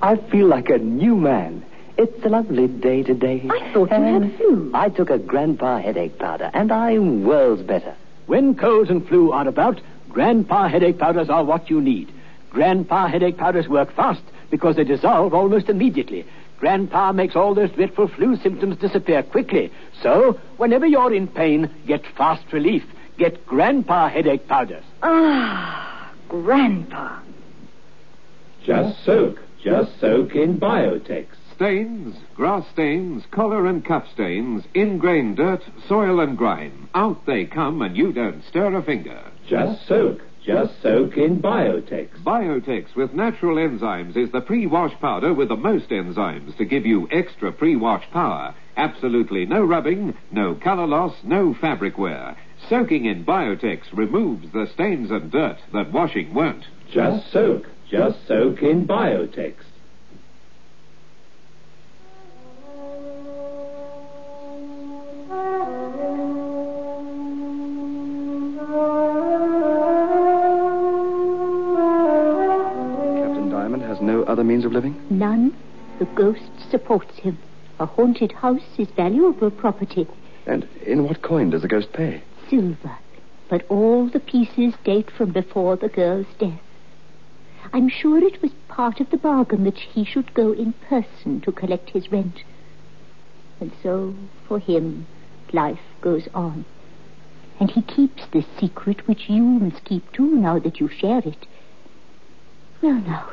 I 0.06 0.14
feel 0.30 0.46
like 0.46 0.68
a 0.68 0.78
new 0.78 1.16
man. 1.16 1.64
It's 1.98 2.24
a 2.24 2.28
lovely 2.28 2.68
day 2.68 3.02
today. 3.02 3.42
I 3.50 3.72
thought 3.72 3.90
you 3.90 4.20
had 4.20 4.36
flu. 4.36 4.70
I 4.72 4.88
took 4.88 5.10
a 5.10 5.18
grandpa 5.18 5.78
headache 5.78 6.16
powder, 6.16 6.48
and 6.54 6.70
I'm 6.70 7.24
worlds 7.24 7.62
better. 7.62 7.92
When 8.26 8.54
colds 8.54 8.88
and 8.88 9.04
flu 9.08 9.32
are 9.32 9.48
about, 9.48 9.80
Grandpa 10.10 10.68
headache 10.68 11.00
powders 11.00 11.28
are 11.28 11.42
what 11.42 11.68
you 11.68 11.80
need. 11.80 12.08
Grandpa 12.50 13.08
headache 13.08 13.36
powders 13.36 13.66
work 13.66 13.92
fast 13.96 14.22
because 14.48 14.76
they 14.76 14.84
dissolve 14.84 15.34
almost 15.34 15.68
immediately. 15.68 16.24
Grandpa 16.60 17.10
makes 17.10 17.34
all 17.34 17.52
those 17.52 17.72
dreadful 17.72 18.06
flu 18.06 18.36
symptoms 18.36 18.76
disappear 18.76 19.24
quickly. 19.24 19.72
So, 20.04 20.38
whenever 20.56 20.86
you're 20.86 21.12
in 21.12 21.26
pain, 21.26 21.68
get 21.84 22.06
fast 22.16 22.52
relief. 22.52 22.84
Get 23.18 23.44
Grandpa 23.44 24.08
headache 24.08 24.46
powders. 24.46 24.84
Ah, 25.02 26.12
Grandpa. 26.28 27.18
Just 28.62 29.04
soak. 29.04 29.40
Just 29.66 30.00
soak 30.00 30.36
in 30.36 30.60
Biotex. 30.60 31.26
Stains, 31.56 32.14
grass 32.36 32.64
stains, 32.72 33.24
collar 33.32 33.66
and 33.66 33.84
cuff 33.84 34.04
stains, 34.14 34.62
ingrain 34.76 35.34
dirt, 35.34 35.60
soil 35.88 36.20
and 36.20 36.38
grime. 36.38 36.88
Out 36.94 37.26
they 37.26 37.46
come 37.46 37.82
and 37.82 37.96
you 37.96 38.12
don't 38.12 38.44
stir 38.44 38.76
a 38.76 38.82
finger. 38.84 39.20
Just 39.48 39.84
soak. 39.88 40.20
Just 40.44 40.80
soak 40.82 41.16
in 41.16 41.42
Biotex. 41.42 42.10
Biotex 42.22 42.94
with 42.94 43.12
natural 43.12 43.56
enzymes 43.56 44.16
is 44.16 44.30
the 44.30 44.40
pre-wash 44.40 44.94
powder 45.00 45.34
with 45.34 45.48
the 45.48 45.56
most 45.56 45.88
enzymes 45.88 46.56
to 46.58 46.64
give 46.64 46.86
you 46.86 47.08
extra 47.10 47.50
pre-wash 47.50 48.08
power. 48.12 48.54
Absolutely 48.76 49.46
no 49.46 49.64
rubbing, 49.64 50.16
no 50.30 50.54
color 50.54 50.86
loss, 50.86 51.16
no 51.24 51.54
fabric 51.54 51.98
wear. 51.98 52.36
Soaking 52.68 53.06
in 53.06 53.24
Biotex 53.24 53.80
removes 53.92 54.46
the 54.52 54.68
stains 54.74 55.10
and 55.10 55.32
dirt 55.32 55.58
that 55.72 55.90
washing 55.90 56.32
won't. 56.34 56.62
Just 56.88 57.32
soak. 57.32 57.66
Just 57.88 58.26
soak 58.26 58.62
in 58.62 58.84
Biotex. 58.84 59.54
Captain 72.16 73.50
Diamond 73.50 73.82
has 73.82 74.00
no 74.00 74.24
other 74.24 74.42
means 74.42 74.64
of 74.64 74.72
living? 74.72 75.00
None. 75.08 75.54
The 76.00 76.06
ghost 76.06 76.50
supports 76.70 77.16
him. 77.18 77.38
A 77.78 77.86
haunted 77.86 78.32
house 78.32 78.78
is 78.78 78.88
valuable 78.96 79.50
property. 79.50 80.08
And 80.46 80.64
in 80.84 81.04
what 81.04 81.22
coin 81.22 81.50
does 81.50 81.62
the 81.62 81.68
ghost 81.68 81.92
pay? 81.92 82.22
Silver. 82.50 82.96
But 83.48 83.64
all 83.68 84.08
the 84.08 84.20
pieces 84.20 84.74
date 84.82 85.10
from 85.16 85.30
before 85.30 85.76
the 85.76 85.88
girl's 85.88 86.26
death. 86.38 86.60
I'm 87.72 87.88
sure 87.88 88.18
it 88.18 88.40
was 88.42 88.52
part 88.68 89.00
of 89.00 89.10
the 89.10 89.16
bargain 89.16 89.64
that 89.64 89.78
he 89.78 90.04
should 90.04 90.34
go 90.34 90.52
in 90.52 90.72
person 90.88 91.40
to 91.42 91.52
collect 91.52 91.90
his 91.90 92.10
rent. 92.10 92.42
And 93.60 93.72
so, 93.82 94.14
for 94.46 94.58
him, 94.58 95.06
life 95.52 95.80
goes 96.00 96.28
on. 96.34 96.64
And 97.58 97.70
he 97.70 97.82
keeps 97.82 98.26
this 98.32 98.44
secret 98.60 99.08
which 99.08 99.28
you 99.28 99.42
must 99.42 99.84
keep 99.84 100.10
too 100.12 100.36
now 100.36 100.58
that 100.58 100.78
you 100.78 100.88
share 100.88 101.22
it. 101.24 101.46
Well, 102.82 103.00
now, 103.00 103.30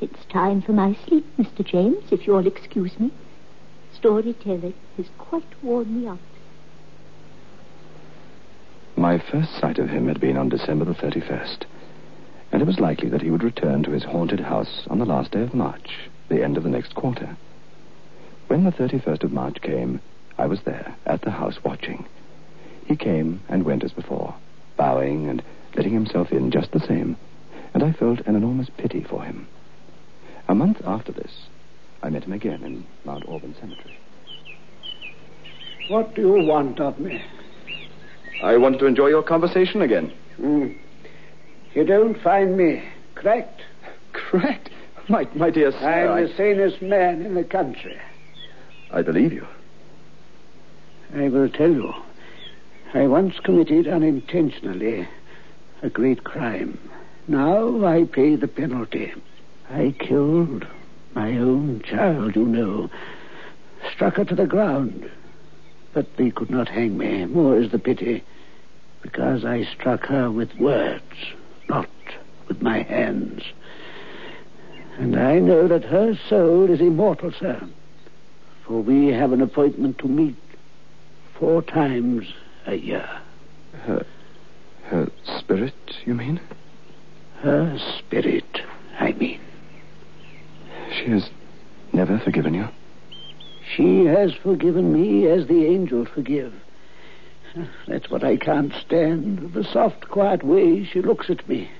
it's 0.00 0.24
time 0.32 0.62
for 0.62 0.72
my 0.72 0.96
sleep, 1.06 1.26
Mr. 1.38 1.64
James, 1.64 2.10
if 2.10 2.26
you'll 2.26 2.46
excuse 2.46 2.98
me. 2.98 3.12
Storytelling 3.94 4.74
has 4.96 5.06
quite 5.18 5.62
worn 5.62 6.00
me 6.00 6.08
out. 6.08 6.18
My 8.96 9.18
first 9.18 9.54
sight 9.58 9.78
of 9.78 9.90
him 9.90 10.08
had 10.08 10.20
been 10.20 10.36
on 10.36 10.48
December 10.48 10.84
the 10.84 10.94
31st, 10.94 11.64
and 12.52 12.60
it 12.60 12.66
was 12.66 12.78
likely 12.78 13.08
that 13.08 13.22
he 13.22 13.30
would 13.30 13.42
return 13.42 13.82
to 13.82 13.90
his 13.90 14.04
haunted 14.04 14.40
house 14.40 14.86
on 14.88 14.98
the 14.98 15.06
last 15.06 15.32
day 15.32 15.40
of 15.40 15.54
March, 15.54 15.98
the 16.28 16.44
end 16.44 16.58
of 16.58 16.62
the 16.62 16.68
next 16.68 16.94
quarter. 16.94 17.36
When 18.48 18.64
the 18.64 18.70
31st 18.70 19.24
of 19.24 19.32
March 19.32 19.60
came, 19.62 20.00
I 20.36 20.46
was 20.46 20.60
there, 20.66 20.94
at 21.06 21.22
the 21.22 21.30
house, 21.30 21.58
watching. 21.64 22.04
He 22.84 22.94
came 22.94 23.40
and 23.48 23.64
went 23.64 23.84
as 23.84 23.92
before, 23.92 24.34
bowing 24.76 25.28
and 25.28 25.42
letting 25.74 25.94
himself 25.94 26.30
in 26.30 26.50
just 26.50 26.72
the 26.72 26.80
same, 26.80 27.16
and 27.72 27.82
I 27.82 27.92
felt 27.92 28.20
an 28.26 28.36
enormous 28.36 28.68
pity 28.76 29.02
for 29.02 29.22
him. 29.22 29.46
A 30.48 30.54
month 30.54 30.82
after 30.84 31.12
this, 31.12 31.32
I 32.02 32.10
met 32.10 32.24
him 32.24 32.32
again 32.34 32.62
in 32.64 32.84
Mount 33.06 33.26
Auburn 33.28 33.54
Cemetery. 33.58 33.94
What 35.88 36.14
do 36.14 36.22
you 36.22 36.40
want 36.42 36.80
of 36.80 36.98
me? 36.98 37.22
I 38.42 38.58
wanted 38.58 38.80
to 38.80 38.86
enjoy 38.86 39.06
your 39.06 39.22
conversation 39.22 39.80
again. 39.80 40.12
Hmm. 40.36 40.68
You 41.74 41.84
don't 41.84 42.20
find 42.20 42.56
me 42.56 42.82
cracked? 43.14 43.62
Cracked? 44.12 44.70
My, 45.08 45.26
my 45.34 45.50
dear 45.50 45.72
sir, 45.72 45.78
I'm 45.78 46.12
I, 46.12 46.22
the 46.22 46.34
sanest 46.36 46.82
man 46.82 47.22
in 47.22 47.34
the 47.34 47.44
country. 47.44 47.98
I 48.90 49.02
believe 49.02 49.32
you. 49.32 49.46
I 51.14 51.28
will 51.28 51.48
tell 51.48 51.70
you. 51.70 51.94
I 52.94 53.06
once 53.06 53.38
committed 53.40 53.88
unintentionally 53.88 55.08
a 55.82 55.88
great 55.88 56.24
crime. 56.24 56.78
Now 57.26 57.84
I 57.84 58.04
pay 58.04 58.36
the 58.36 58.48
penalty. 58.48 59.12
I 59.70 59.94
killed 59.98 60.66
my 61.14 61.38
own 61.38 61.82
child, 61.82 62.36
you 62.36 62.44
know. 62.44 62.90
Struck 63.94 64.16
her 64.16 64.24
to 64.26 64.34
the 64.34 64.46
ground. 64.46 65.10
But 65.94 66.16
they 66.16 66.30
could 66.30 66.50
not 66.50 66.68
hang 66.68 66.96
me. 66.98 67.24
More 67.24 67.58
is 67.58 67.70
the 67.70 67.78
pity. 67.78 68.24
Because 69.00 69.44
I 69.44 69.64
struck 69.64 70.06
her 70.06 70.30
with 70.30 70.54
words, 70.56 71.02
my 72.62 72.82
hands. 72.82 73.42
And 74.98 75.18
I 75.18 75.38
know 75.38 75.68
that 75.68 75.84
her 75.84 76.18
soul 76.28 76.70
is 76.70 76.80
immortal, 76.80 77.32
sir. 77.32 77.60
For 78.66 78.80
we 78.80 79.08
have 79.08 79.32
an 79.32 79.40
appointment 79.40 79.98
to 79.98 80.08
meet 80.08 80.36
four 81.38 81.62
times 81.62 82.26
a 82.66 82.76
year. 82.76 83.08
Her, 83.84 84.06
her 84.84 85.10
spirit, 85.38 85.74
you 86.04 86.14
mean? 86.14 86.40
Her 87.40 87.76
spirit, 87.98 88.60
I 88.98 89.12
mean. 89.12 89.40
She 90.92 91.10
has 91.10 91.28
never 91.92 92.18
forgiven 92.18 92.54
you? 92.54 92.68
She 93.74 94.04
has 94.04 94.34
forgiven 94.34 94.92
me 94.92 95.26
as 95.26 95.46
the 95.46 95.66
angels 95.66 96.08
forgive. 96.14 96.52
That's 97.86 98.10
what 98.10 98.24
I 98.24 98.36
can't 98.36 98.72
stand. 98.86 99.52
The 99.54 99.64
soft, 99.64 100.08
quiet 100.08 100.42
way 100.42 100.84
she 100.84 101.00
looks 101.00 101.30
at 101.30 101.48
me. 101.48 101.70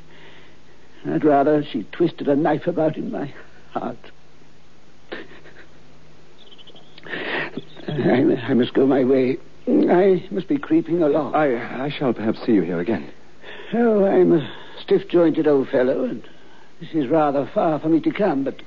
I'd 1.07 1.25
rather 1.25 1.65
she 1.65 1.85
twisted 1.93 2.29
a 2.29 2.37
knife 2.37 2.67
about 2.67 2.97
in 2.97 3.11
my 3.11 3.33
heart. 3.73 3.99
I, 7.89 8.39
I 8.49 8.55
must 8.55 8.75
go 8.75 8.87
my 8.87 9.05
way. 9.05 9.39
I 9.67 10.27
must 10.31 10.49
be 10.49 10.59
creeping 10.59 11.03
along. 11.03 11.35
I, 11.35 11.85
I 11.85 11.91
shall 11.91 12.13
perhaps 12.13 12.45
see 12.45 12.53
you 12.53 12.63
here 12.63 12.81
again. 12.81 13.11
Oh, 13.75 14.05
I'm 14.05 14.33
a 14.33 14.55
stiff 14.81 15.09
jointed 15.09 15.47
old 15.47 15.69
fellow, 15.69 16.05
and 16.05 16.23
this 16.81 16.91
is 16.95 17.09
rather 17.09 17.51
far 17.53 17.79
for 17.79 17.89
me 17.89 18.01
to 18.01 18.13
come, 18.13 18.45
but 18.45 18.63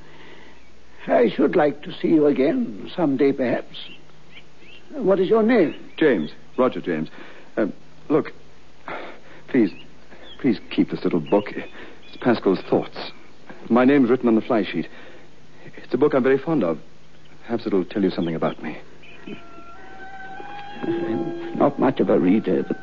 I 1.08 1.30
should 1.30 1.56
like 1.56 1.84
to 1.84 1.93
see 2.02 2.10
you 2.10 2.28
again 2.28 2.91
some 2.95 3.17
day, 3.17 3.32
perhaps. 3.32 3.78
What 4.91 5.19
is 5.19 5.28
your 5.28 5.43
name? 5.43 5.76
James, 5.98 6.32
Roger 6.58 6.82
James. 6.82 7.10
Uh, 7.58 7.67
look, 8.10 8.32
please, 9.48 9.71
please 10.39 10.60
keep 10.69 10.91
this 10.91 11.04
little 11.04 11.19
book. 11.19 11.48
Pascal's 12.25 12.59
thoughts. 12.71 12.97
My 13.69 13.85
name's 13.85 14.09
written 14.09 14.27
on 14.27 14.33
the 14.33 14.41
fly 14.41 14.63
sheet. 14.63 14.88
It's 15.77 15.93
a 15.93 15.97
book 15.97 16.15
I'm 16.15 16.23
very 16.23 16.39
fond 16.39 16.63
of. 16.63 16.79
Perhaps 17.43 17.67
it'll 17.67 17.85
tell 17.85 18.01
you 18.01 18.09
something 18.09 18.33
about 18.33 18.63
me. 18.63 18.79
I'm 20.81 21.55
not 21.59 21.77
much 21.77 21.99
of 21.99 22.09
a 22.09 22.17
reader, 22.19 22.63
but 22.63 22.77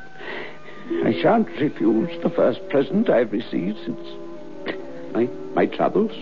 I 1.04 1.20
shan't 1.20 1.48
refuse 1.60 2.22
the 2.22 2.30
first 2.30 2.60
present 2.68 3.10
I've 3.10 3.32
received 3.32 3.78
since 3.84 3.98
my, 5.12 5.28
my 5.56 5.66
troubles. 5.66 6.12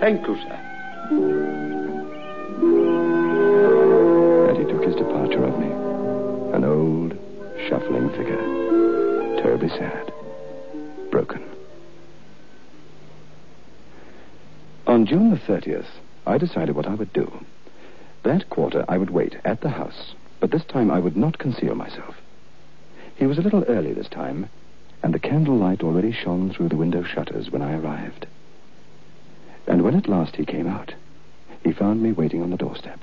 Thank 0.00 0.26
you, 0.26 0.36
sir. 0.36 0.60
And 4.50 4.58
he 4.58 4.64
took 4.70 4.84
his 4.84 4.96
departure 4.96 5.44
of 5.44 5.58
me. 5.58 5.72
An 6.54 6.62
old, 6.62 7.16
shuffling 7.70 8.10
figure. 8.10 8.36
Terribly 9.40 9.70
sad. 9.70 10.12
Broken. 11.16 11.42
On 14.86 15.06
June 15.06 15.30
the 15.30 15.36
30th, 15.38 15.86
I 16.26 16.36
decided 16.36 16.76
what 16.76 16.86
I 16.86 16.94
would 16.94 17.10
do. 17.14 17.42
That 18.22 18.50
quarter, 18.50 18.84
I 18.86 18.98
would 18.98 19.08
wait 19.08 19.36
at 19.42 19.62
the 19.62 19.70
house, 19.70 20.12
but 20.40 20.50
this 20.50 20.66
time 20.66 20.90
I 20.90 20.98
would 20.98 21.16
not 21.16 21.38
conceal 21.38 21.74
myself. 21.74 22.16
He 23.14 23.24
was 23.24 23.38
a 23.38 23.40
little 23.40 23.64
early 23.64 23.94
this 23.94 24.10
time, 24.10 24.50
and 25.02 25.14
the 25.14 25.18
candlelight 25.18 25.82
already 25.82 26.12
shone 26.12 26.52
through 26.52 26.68
the 26.68 26.76
window 26.76 27.02
shutters 27.02 27.50
when 27.50 27.62
I 27.62 27.78
arrived. 27.78 28.26
And 29.66 29.84
when 29.84 29.94
at 29.94 30.10
last 30.10 30.36
he 30.36 30.44
came 30.44 30.66
out, 30.66 30.92
he 31.64 31.72
found 31.72 32.02
me 32.02 32.12
waiting 32.12 32.42
on 32.42 32.50
the 32.50 32.58
doorstep. 32.58 33.02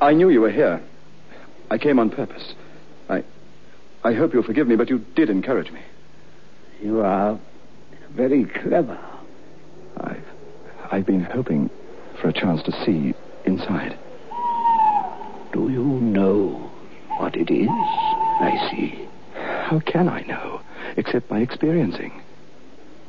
I 0.00 0.12
knew 0.12 0.28
you 0.28 0.40
were 0.40 0.50
here. 0.50 0.82
I 1.72 1.78
came 1.78 1.98
on 1.98 2.10
purpose. 2.10 2.52
I 3.08 3.24
I 4.04 4.12
hope 4.12 4.34
you'll 4.34 4.42
forgive 4.42 4.68
me, 4.68 4.76
but 4.76 4.90
you 4.90 4.98
did 5.16 5.30
encourage 5.30 5.70
me. 5.70 5.80
You 6.82 7.00
are 7.00 7.40
very 8.10 8.44
clever. 8.44 8.98
I've 9.96 10.26
I've 10.90 11.06
been 11.06 11.24
hoping 11.24 11.70
for 12.20 12.28
a 12.28 12.32
chance 12.34 12.62
to 12.64 12.72
see 12.84 13.14
inside. 13.46 13.98
Do 15.54 15.70
you 15.70 15.82
know 15.82 16.70
what 17.16 17.36
it 17.36 17.50
is? 17.50 17.68
I 17.70 18.68
see. 18.70 19.08
How 19.34 19.80
can 19.80 20.10
I 20.10 20.20
know, 20.26 20.60
except 20.98 21.26
by 21.30 21.38
experiencing? 21.40 22.20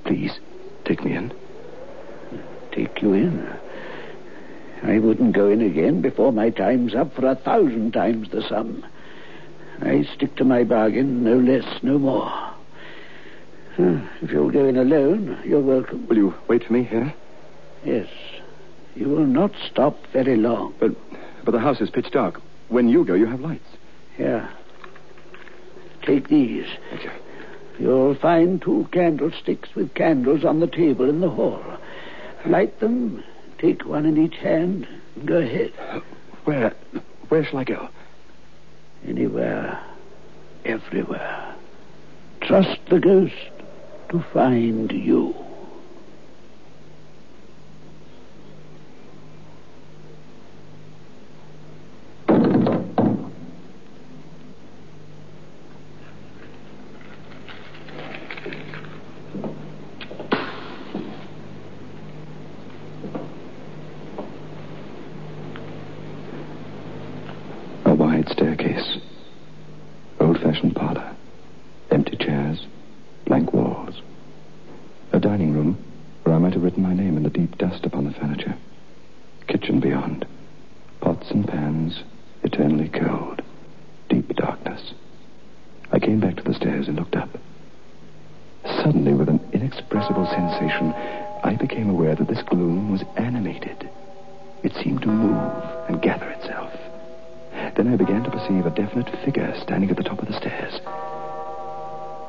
Please, 0.06 0.40
take 0.86 1.04
me 1.04 1.18
in. 1.18 1.34
Take 2.72 3.02
you 3.02 3.12
in. 3.12 3.46
I 4.84 5.00
wouldn't 5.00 5.34
go 5.34 5.50
in 5.50 5.62
again 5.62 6.02
before 6.02 6.32
my 6.32 6.50
time's 6.50 6.94
up 6.94 7.16
for 7.16 7.26
a 7.28 7.36
thousand 7.36 7.94
times 7.94 8.30
the 8.30 8.42
sum. 8.48 8.86
I 9.82 10.08
stick 10.16 10.36
to 10.36 10.44
my 10.44 10.64
bargain, 10.64 11.24
no 11.24 11.38
less, 11.38 11.82
no 11.82 11.98
more. 11.98 12.54
If 13.78 14.32
you'll 14.32 14.52
go 14.52 14.68
in 14.68 14.78
alone, 14.78 15.42
you're 15.46 15.62
welcome. 15.62 16.08
Will 16.08 16.18
you 16.18 16.34
wait 16.48 16.64
for 16.66 16.74
me 16.74 16.84
here? 16.84 17.14
Yes. 17.84 18.08
You 18.96 19.10
will 19.10 19.26
not 19.26 19.52
stop 19.70 19.98
very 20.12 20.38
long. 20.38 20.76
But 20.80 20.92
but 21.44 21.52
the 21.52 21.60
house 21.60 21.82
is 21.82 21.90
pitch 21.90 22.12
dark. 22.12 22.40
When 22.70 22.88
you 22.88 23.04
go, 23.04 23.16
you 23.16 23.26
have 23.26 23.42
lights. 23.42 23.68
Here. 24.16 24.48
Take 26.04 26.30
these. 26.30 26.66
Thank 26.90 27.04
you. 27.04 27.12
You'll 27.80 28.16
find 28.16 28.62
two 28.62 28.88
candlesticks 28.92 29.70
with 29.76 29.94
candles 29.96 30.46
on 30.46 30.60
the 30.60 30.68
table 30.68 31.10
in 31.10 31.22
the 31.22 31.30
hall. 31.30 31.64
Light 32.46 32.80
them, 32.80 33.24
take 33.64 33.86
one 33.86 34.06
in 34.06 34.22
each 34.22 34.36
hand, 34.36 34.86
and 35.16 35.26
go 35.26 35.38
ahead. 35.38 35.72
Where 36.44 36.74
where 37.30 37.46
shall 37.46 37.60
I 37.60 37.64
go? 37.64 37.88
Anywhere, 39.08 39.82
everywhere. 40.66 41.56
Trust 42.42 42.80
the 42.90 43.00
ghost 43.00 43.34
to 44.10 44.24
find 44.34 44.92
you. 44.92 45.34
Dining 75.24 75.54
room 75.54 75.78
where 76.24 76.36
I 76.36 76.38
might 76.38 76.54
have 76.54 76.64
written 76.64 76.84
my 76.84 76.94
name 76.94 77.16
in 77.16 77.24
the 77.24 77.30
deep 77.30 77.58
dust 77.58 77.86
upon 77.86 78.04
the 78.04 78.12
furniture. 78.12 78.56
Kitchen 79.48 79.80
beyond. 79.80 80.26
Pots 81.00 81.32
and 81.32 81.48
pans, 81.48 82.04
eternally 82.44 82.90
cold. 82.90 83.42
Deep 84.10 84.36
darkness. 84.36 84.94
I 85.94 86.00
came 86.00 86.20
back 86.20 86.36
to 86.36 86.44
the 86.44 86.54
stairs 86.54 86.90
and 86.90 86.98
looked 86.98 87.16
up. 87.16 87.30
Suddenly, 88.66 89.14
with 89.14 89.30
an 89.30 89.40
inexpressible 89.54 90.26
sensation, 90.26 90.92
I 91.44 91.56
became 91.58 91.90
aware 91.90 92.16
that 92.16 92.28
this 92.28 92.44
gloom 92.44 92.92
was 92.92 93.04
animated. 93.16 93.90
It 94.62 94.74
seemed 94.84 95.04
to 95.04 95.08
move 95.08 95.64
and 95.88 96.02
gather 96.02 96.30
itself. 96.32 96.72
Then 97.78 97.88
I 97.88 97.96
began 97.96 98.24
to 98.24 98.32
perceive 98.32 98.66
a 98.66 98.76
definite 98.76 99.10
figure 99.24 99.54
standing 99.62 99.90
at 99.90 99.96
the 99.96 100.04
top 100.04 100.20
of 100.20 100.28
the 100.28 100.38
stairs. 100.38 100.82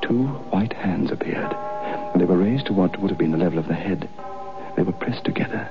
Two 0.03 0.27
white 0.51 0.73
hands 0.73 1.11
appeared, 1.11 1.55
they 2.21 2.25
were 2.25 2.39
raised 2.39 2.67
to 2.67 2.73
what 2.73 2.99
would 3.01 3.11
have 3.11 3.19
been 3.19 3.33
the 3.33 3.39
level 3.39 3.59
of 3.59 3.69
the 3.69 3.75
head. 3.75 4.09
They 4.77 4.83
were 4.83 4.93
pressed 4.93 5.25
together, 5.25 5.69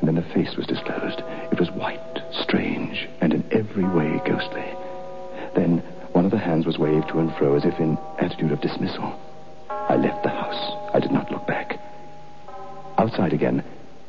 and 0.00 0.08
then 0.08 0.14
the 0.14 0.34
face 0.34 0.56
was 0.56 0.66
disclosed. 0.66 1.22
It 1.52 1.58
was 1.58 1.70
white, 1.70 2.22
strange, 2.32 3.08
and 3.20 3.32
in 3.32 3.44
every 3.50 3.84
way 3.84 4.20
ghostly. 4.24 4.64
Then 5.54 5.78
one 6.12 6.24
of 6.24 6.30
the 6.30 6.38
hands 6.38 6.66
was 6.66 6.78
waved 6.78 7.08
to 7.08 7.18
and 7.18 7.34
fro 7.36 7.54
as 7.56 7.64
if 7.64 7.78
in 7.78 7.98
attitude 8.18 8.52
of 8.52 8.60
dismissal. 8.60 9.18
I 9.70 9.96
left 9.96 10.22
the 10.22 10.30
house. 10.30 10.92
I 10.94 11.00
did 11.00 11.12
not 11.12 11.30
look 11.30 11.46
back. 11.46 11.80
Outside 12.98 13.32
again, 13.32 13.62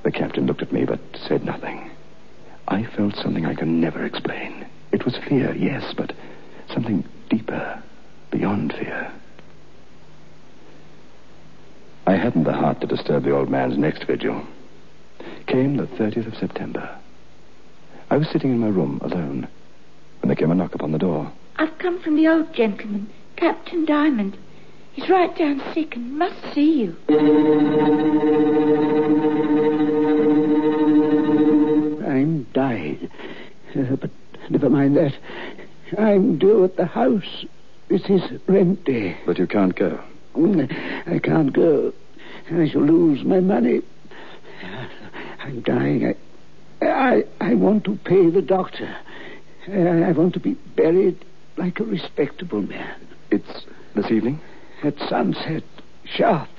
the 0.03 0.11
captain 0.11 0.45
looked 0.45 0.61
at 0.61 0.71
me 0.71 0.85
but 0.85 0.99
said 1.27 1.43
nothing. 1.43 1.89
I 2.67 2.83
felt 2.83 3.15
something 3.15 3.45
I 3.45 3.55
can 3.55 3.79
never 3.79 4.05
explain. 4.05 4.65
It 4.91 5.05
was 5.05 5.17
fear, 5.27 5.53
yes, 5.55 5.93
but 5.95 6.13
something 6.73 7.05
deeper, 7.29 7.81
beyond 8.31 8.73
fear. 8.73 9.11
I 12.05 12.06
hadn't 12.17 12.43
the 12.43 12.53
heart 12.53 12.81
to 12.81 12.87
disturb 12.87 13.23
the 13.23 13.31
old 13.35 13.49
man's 13.49 13.77
next 13.77 14.05
vigil. 14.05 14.45
Came 15.47 15.77
the 15.77 15.87
30th 15.87 16.27
of 16.27 16.35
September. 16.35 16.97
I 18.09 18.17
was 18.17 18.29
sitting 18.29 18.51
in 18.51 18.59
my 18.59 18.67
room 18.67 18.99
alone 19.03 19.47
when 20.21 20.27
there 20.27 20.35
came 20.35 20.51
a 20.51 20.55
knock 20.55 20.75
upon 20.75 20.91
the 20.91 20.97
door. 20.97 21.31
I've 21.57 21.77
come 21.79 22.01
from 22.01 22.15
the 22.15 22.27
old 22.27 22.53
gentleman, 22.53 23.09
Captain 23.35 23.85
Diamond. 23.85 24.37
He's 24.93 25.09
right 25.09 25.35
down 25.37 25.61
sick 25.73 25.95
and 25.95 26.17
must 26.17 26.53
see 26.53 26.81
you. 26.81 26.95
I'm 32.05 32.47
dying. 32.53 33.09
Uh, 33.75 33.95
but 33.95 34.09
never 34.49 34.69
mind 34.69 34.97
that. 34.97 35.13
I'm 35.97 36.39
due 36.39 36.63
at 36.63 36.77
the 36.77 36.85
house. 36.85 37.45
This 37.89 38.01
is 38.09 38.21
rent 38.47 38.83
day. 38.85 39.17
But 39.25 39.37
you 39.37 39.47
can't 39.47 39.75
go. 39.75 40.03
Mm, 40.35 40.71
I 41.07 41.19
can't 41.19 41.53
go. 41.53 41.93
I 42.51 42.69
shall 42.69 42.81
lose 42.81 43.23
my 43.23 43.39
money. 43.39 43.81
I'm 45.39 45.61
dying. 45.61 46.13
I, 46.81 46.85
I, 46.85 47.23
I 47.41 47.53
want 47.55 47.83
to 47.85 47.97
pay 48.05 48.29
the 48.29 48.41
doctor. 48.41 48.95
I, 49.67 50.09
I 50.09 50.11
want 50.11 50.33
to 50.35 50.39
be 50.39 50.53
buried 50.75 51.23
like 51.57 51.79
a 51.79 51.83
respectable 51.83 52.61
man. 52.61 52.95
It's 53.31 53.65
this 53.95 54.11
evening? 54.11 54.39
At 54.83 54.97
sunset, 55.09 55.63
sharp. 56.05 56.49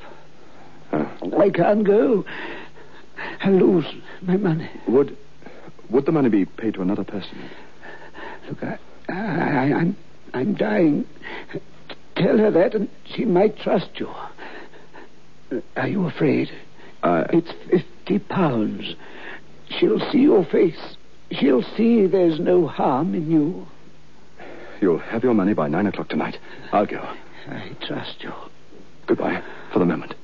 Oh. 0.93 1.41
I 1.41 1.51
can't 1.51 1.85
go. 1.85 2.25
I'll 3.41 3.53
lose 3.53 3.87
my 4.23 4.37
money. 4.37 4.71
Would 4.89 5.17
would 5.91 6.07
the 6.07 6.13
money 6.13 6.29
be 6.29 6.45
paid 6.45 6.75
to 6.75 6.83
another 6.83 7.05
person? 7.05 7.49
Look, 8.49 8.63
I, 8.63 8.79
I, 9.09 9.13
I'm, 9.13 9.97
I'm 10.35 10.55
dying. 10.55 11.07
Tell 12.17 12.37
her 12.39 12.51
that, 12.51 12.75
and 12.75 12.89
she 13.05 13.25
might 13.25 13.59
trust 13.59 13.89
you. 13.95 14.09
Are 15.77 15.89
you 15.89 16.07
afraid? 16.07 16.51
Uh, 17.03 17.25
It's 17.33 17.51
fifty 17.71 18.19
pounds. 18.19 18.95
She'll 19.79 20.01
see 20.11 20.19
your 20.19 20.45
face. 20.45 20.97
She'll 21.31 21.63
see 21.77 22.07
there's 22.07 22.41
no 22.41 22.67
harm 22.67 23.15
in 23.15 23.31
you. 23.31 23.67
You'll 24.81 24.99
have 24.99 25.23
your 25.25 25.35
money 25.35 25.55
by 25.55 25.69
nine 25.69 25.87
o'clock 25.87 26.09
tonight. 26.09 26.39
I'll 26.73 26.87
go. 26.87 27.01
I 27.49 27.71
trust 27.87 28.23
you. 28.23 28.33
Goodbye 29.07 29.43
for 29.73 29.79
the 29.79 29.85
moment. 29.85 30.15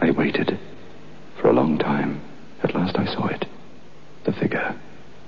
I 0.00 0.10
waited 0.12 0.58
for 1.40 1.48
a 1.48 1.52
long 1.52 1.78
time. 1.78 2.20
At 2.62 2.74
last 2.74 2.96
I 2.96 3.06
saw 3.06 3.26
it. 3.28 3.44
The 4.24 4.32
figure, 4.32 4.78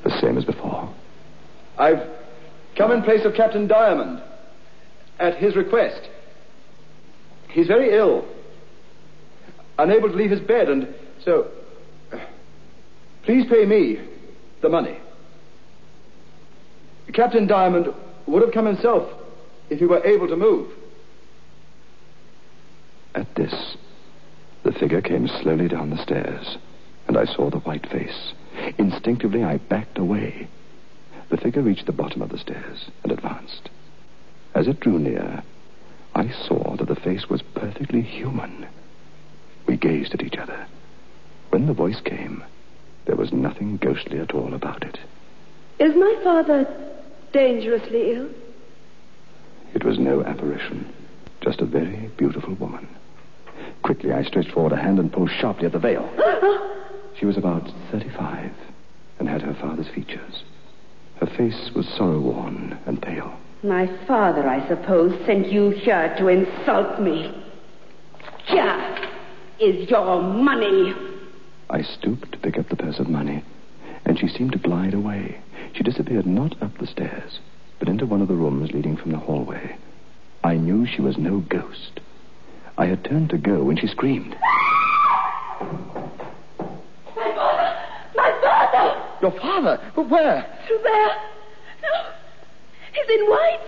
the 0.05 0.11
same 0.21 0.37
as 0.39 0.45
before. 0.45 0.93
I've 1.79 2.03
come 2.77 2.93
in 2.93 3.00
place 3.11 3.25
of 3.25 3.35
Captain 3.35 3.67
Diamond 3.67 4.23
at 5.19 5.35
his 5.35 5.57
request. 5.57 6.09
He's 7.49 7.67
very 7.67 7.93
ill, 7.93 8.25
unable 9.79 10.09
to 10.09 10.15
leave 10.15 10.31
his 10.31 10.39
bed, 10.39 10.69
and 10.69 10.95
so. 11.25 11.51
Please 13.25 13.47
pay 13.51 13.67
me 13.67 14.01
the 14.63 14.69
money. 14.69 14.97
Captain 17.13 17.49
Diamond 17.49 17.89
would 18.29 18.43
have 18.43 18.53
come 18.53 18.67
himself 18.67 19.11
if 19.71 19.81
he 19.81 19.87
were 19.87 20.05
able 20.07 20.29
to 20.29 20.37
move. 20.37 20.71
At 23.17 23.35
this, 23.35 23.77
the 24.63 24.71
figure 24.71 25.03
came 25.03 25.27
slowly 25.43 25.67
down 25.67 25.91
the 25.91 26.01
stairs, 26.01 26.59
and 27.09 27.19
I 27.19 27.25
saw 27.25 27.51
the 27.51 27.59
white 27.59 27.91
face. 27.91 28.35
Instinctively, 28.79 29.43
I 29.43 29.57
backed 29.57 29.99
away. 29.99 30.49
The 31.31 31.37
figure 31.37 31.63
reached 31.63 31.87
the 31.87 31.93
bottom 31.93 32.23
of 32.23 32.31
the 32.31 32.39
stairs 32.39 32.91
and 33.05 33.13
advanced. 33.13 33.71
As 34.55 34.67
it 34.67 34.81
drew 34.81 34.99
near, 34.99 35.43
I 36.15 36.29
saw 36.31 36.77
that 36.77 36.89
the 36.89 36.97
face 36.97 37.31
was 37.31 37.41
perfectly 37.55 38.03
human. 38.03 38.67
We 39.67 39.77
gazed 39.77 40.13
at 40.13 40.23
each 40.23 40.37
other. 40.37 40.67
When 41.51 41.67
the 41.67 41.73
voice 41.73 42.01
came, 42.01 42.43
there 43.07 43.17
was 43.17 43.33
nothing 43.33 43.77
ghostly 43.77 44.19
at 44.19 44.35
all 44.35 44.55
about 44.55 44.83
it. 44.83 44.99
Is 45.79 45.95
my 45.95 46.21
father 46.25 46.67
dangerously 47.33 48.13
ill? 48.13 48.29
It 49.73 49.85
was 49.85 50.01
no 50.01 50.25
apparition, 50.25 50.93
just 51.41 51.61
a 51.61 51.65
very 51.65 52.11
beautiful 52.17 52.55
woman. 52.55 52.89
Quickly, 53.83 54.13
I 54.13 54.25
stretched 54.25 54.51
forward 54.51 54.73
a 54.73 54.77
hand 54.77 54.99
and 54.99 55.13
pulled 55.13 55.31
sharply 55.31 55.67
at 55.67 55.73
the 55.73 55.79
veil. 55.79 56.09
She 57.19 57.27
was 57.27 57.37
about 57.37 57.71
35 57.91 58.51
and 59.19 59.29
had 59.29 59.43
her 59.43 59.53
father's 59.53 59.89
features. 59.89 60.43
Her 61.21 61.27
face 61.37 61.71
was 61.75 61.87
sorrow 61.87 62.19
worn 62.19 62.79
and 62.87 63.01
pale. 63.01 63.39
My 63.63 63.87
father, 64.07 64.49
I 64.49 64.67
suppose, 64.69 65.15
sent 65.27 65.53
you 65.53 65.69
here 65.69 66.15
to 66.19 66.29
insult 66.29 66.99
me. 67.01 67.31
Here 68.47 68.99
is 69.61 69.89
your 69.91 70.23
money. 70.23 70.95
I 71.69 71.83
stooped 71.83 72.33
to 72.33 72.39
pick 72.39 72.59
up 72.59 72.71
the 72.71 72.77
purse 72.77 72.99
of 72.99 73.09
money, 73.09 73.45
and 74.07 74.19
she 74.19 74.29
seemed 74.29 74.53
to 74.53 74.59
glide 74.59 74.95
away. 74.95 75.39
She 75.75 75.83
disappeared 75.83 76.27
not 76.27 76.61
up 76.63 76.79
the 76.79 76.87
stairs, 76.87 77.39
but 77.79 77.89
into 77.89 78.07
one 78.07 78.23
of 78.23 78.29
the 78.29 78.35
rooms 78.35 78.73
leading 78.73 78.97
from 78.97 79.13
the 79.13 79.19
hallway. 79.19 79.77
I 80.43 80.55
knew 80.55 80.87
she 80.87 81.03
was 81.03 81.19
no 81.19 81.41
ghost. 81.41 82.01
I 82.79 82.87
had 82.87 83.05
turned 83.05 83.29
to 83.31 83.39
go 83.39 83.63
when 83.65 83.77
she 83.77 83.87
screamed. 83.89 84.35
My 87.15 87.35
father! 87.35 87.77
My 88.17 88.33
father! 88.43 89.10
Your 89.23 89.33
father? 89.33 89.81
But 89.95 90.09
where? 90.09 90.59
Through 90.67 90.81
there. 90.83 91.09
No. 91.83 92.11
He's 92.93 93.21
in 93.21 93.27
white. 93.27 93.61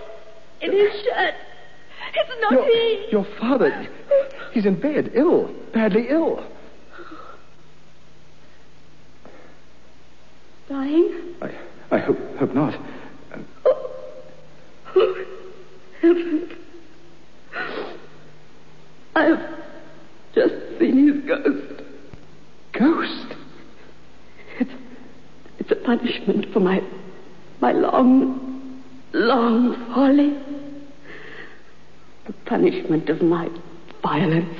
In 0.61 0.71
his 0.71 1.03
shirt. 1.03 1.35
It's 2.15 2.29
not 2.41 2.51
Your, 2.51 2.65
he. 2.65 3.07
your 3.11 3.25
father. 3.39 3.87
He's 4.51 4.65
in 4.65 4.79
bed, 4.79 5.11
ill, 5.13 5.53
badly 5.73 6.07
ill. 6.09 6.45
Dying? 10.69 11.35
I, 11.41 11.51
I 11.91 11.97
hope, 11.99 12.17
hope 12.37 12.53
not. 12.53 12.79
Oh. 13.65 13.91
oh, 14.95 15.25
heavens. 16.01 16.51
I've 19.15 19.39
just 20.33 20.53
seen 20.79 21.13
his 21.13 21.25
ghost. 21.25 21.81
Ghost? 22.73 23.32
It's, 25.85 26.03
it's 26.03 26.17
a 26.17 26.23
punishment 26.25 26.53
for 26.53 26.59
my 26.59 26.81
my 27.61 27.71
long, 27.71 28.83
long 29.13 29.75
folly. 29.93 30.37
The 32.25 32.33
punishment 32.45 33.09
of 33.09 33.21
my 33.21 33.49
violence. 34.01 34.57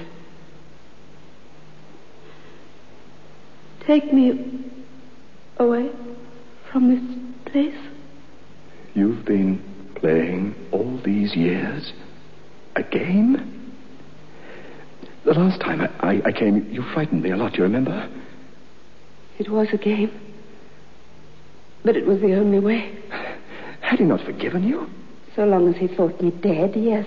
Take 3.85 4.13
me 4.13 4.65
away 5.57 5.91
from 6.71 6.89
this 6.89 7.51
place. 7.51 7.75
You've 8.93 9.25
been 9.25 9.61
playing 9.95 10.55
all 10.71 11.01
these 11.03 11.35
years? 11.35 11.91
A 12.75 12.83
game? 12.83 13.71
The 15.25 15.33
last 15.33 15.59
time 15.61 15.81
I, 15.81 15.89
I, 15.99 16.21
I 16.25 16.31
came, 16.31 16.67
you 16.71 16.83
frightened 16.93 17.23
me 17.23 17.31
a 17.31 17.37
lot, 17.37 17.55
you 17.55 17.63
remember? 17.63 18.09
It 19.39 19.49
was 19.49 19.67
a 19.73 19.77
game. 19.77 20.11
But 21.83 21.97
it 21.97 22.05
was 22.05 22.21
the 22.21 22.33
only 22.35 22.59
way. 22.59 22.97
Had 23.81 23.99
he 23.99 24.05
not 24.05 24.21
forgiven 24.21 24.63
you? 24.63 24.89
So 25.35 25.45
long 25.45 25.67
as 25.67 25.75
he 25.77 25.87
thought 25.87 26.21
me 26.21 26.31
dead, 26.31 26.75
yes. 26.75 27.05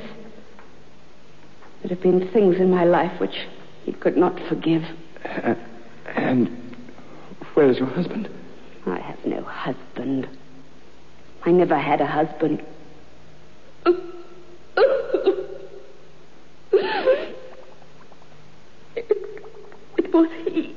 There 1.82 1.90
have 1.90 2.02
been 2.02 2.28
things 2.32 2.56
in 2.56 2.70
my 2.70 2.84
life 2.84 3.20
which 3.20 3.46
he 3.84 3.92
could 3.92 4.16
not 4.16 4.38
forgive. 4.48 4.82
Uh, 5.24 5.54
and 6.14 6.48
where 7.54 7.70
is 7.70 7.78
your 7.78 7.88
husband? 7.88 8.28
I 8.86 8.98
have 8.98 9.24
no 9.24 9.42
husband. 9.42 10.28
I 11.44 11.52
never 11.52 11.78
had 11.78 12.00
a 12.00 12.06
husband. 12.06 12.62
It, 18.96 19.06
it 19.98 20.12
was 20.12 20.28
he, 20.44 20.74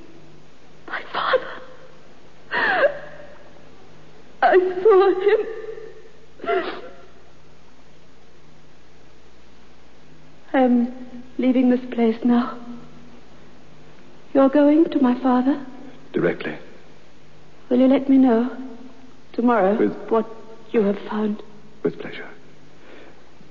my 0.87 1.01
father. 1.11 1.47
I 4.91 5.45
him. 6.43 6.81
I 10.53 10.59
am 10.61 11.23
leaving 11.37 11.69
this 11.69 11.85
place 11.93 12.17
now. 12.23 12.57
You're 14.33 14.49
going 14.49 14.85
to 14.91 14.99
my 14.99 15.19
father? 15.21 15.65
Directly. 16.13 16.57
Will 17.69 17.79
you 17.79 17.87
let 17.87 18.09
me 18.09 18.17
know 18.17 18.49
tomorrow 19.33 19.77
With- 19.77 20.09
what 20.09 20.27
you 20.71 20.81
have 20.83 20.97
found? 21.09 21.43
With 21.83 21.99
pleasure. 21.99 22.27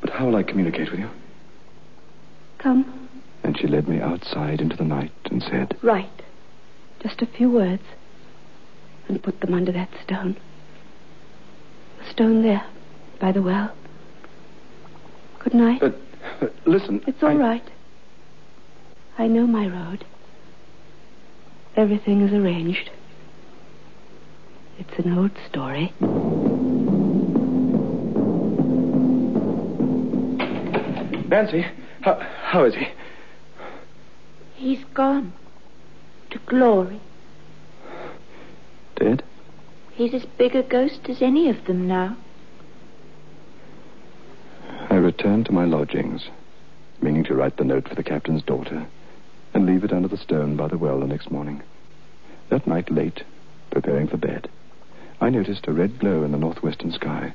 But 0.01 0.11
how 0.11 0.27
will 0.27 0.37
I 0.37 0.43
communicate 0.43 0.91
with 0.91 1.01
you? 1.01 1.09
Come, 2.59 3.09
And 3.45 3.57
she 3.57 3.67
led 3.69 3.89
me 3.89 4.01
outside 4.01 4.61
into 4.61 4.77
the 4.77 4.85
night 4.85 5.13
and 5.31 5.43
said, 5.43 5.77
write. 5.83 6.23
Just 7.03 7.23
a 7.23 7.27
few 7.27 7.49
words. 7.51 7.83
And 9.09 9.23
put 9.23 9.41
them 9.41 9.55
under 9.55 9.71
that 9.73 9.89
stone. 10.05 10.37
The 12.19 12.25
stone 12.25 12.43
there, 12.43 12.67
by 13.21 13.31
the 13.31 13.41
well. 13.41 13.73
Good 15.39 15.55
night. 15.55 15.79
But, 15.81 15.95
but 16.41 16.53
listen. 16.67 17.01
It's 17.07 17.23
all 17.23 17.29
I- 17.29 17.35
right. 17.35 17.63
I 19.19 19.29
know 19.29 19.47
my 19.47 19.69
road. 19.69 20.05
Everything 21.77 22.23
is 22.23 22.33
arranged. 22.33 22.91
It's 24.81 24.99
an 24.99 25.17
old 25.17 25.31
story. 25.49 25.93
Nancy, 31.29 31.67
how, 32.01 32.15
how 32.43 32.65
is 32.65 32.75
he? 32.75 32.89
He's 34.57 34.83
gone. 34.93 35.33
To 36.33 36.41
glory. 36.47 37.01
Dead? 38.97 39.23
He's 39.99 40.15
as 40.15 40.25
big 40.39 40.55
a 40.55 40.63
ghost 40.63 41.09
as 41.09 41.21
any 41.21 41.51
of 41.51 41.65
them 41.65 41.89
now. 41.89 42.17
I 44.89 44.95
returned 44.95 45.47
to 45.47 45.53
my 45.53 45.65
lodgings, 45.65 46.29
meaning 47.03 47.25
to 47.25 47.35
write 47.35 47.57
the 47.57 47.65
note 47.65 47.89
for 47.89 47.97
the 47.97 48.05
captain's 48.05 48.45
daughter 48.45 48.87
and 49.53 49.67
leave 49.67 49.83
it 49.83 49.93
under 49.93 50.07
the 50.07 50.17
stone 50.17 50.55
by 50.55 50.69
the 50.69 50.79
well 50.79 51.01
the 51.01 51.09
next 51.09 51.33
morning. 51.33 51.65
That 52.49 52.65
night, 52.65 52.93
late, 52.93 53.25
preparing 53.73 54.07
for 54.07 54.19
bed, 54.19 54.49
I 55.21 55.31
noticed 55.31 55.67
a 55.67 55.73
red 55.73 55.99
glow 55.99 56.23
in 56.23 56.31
the 56.31 56.39
northwestern 56.39 56.93
sky. 56.93 57.35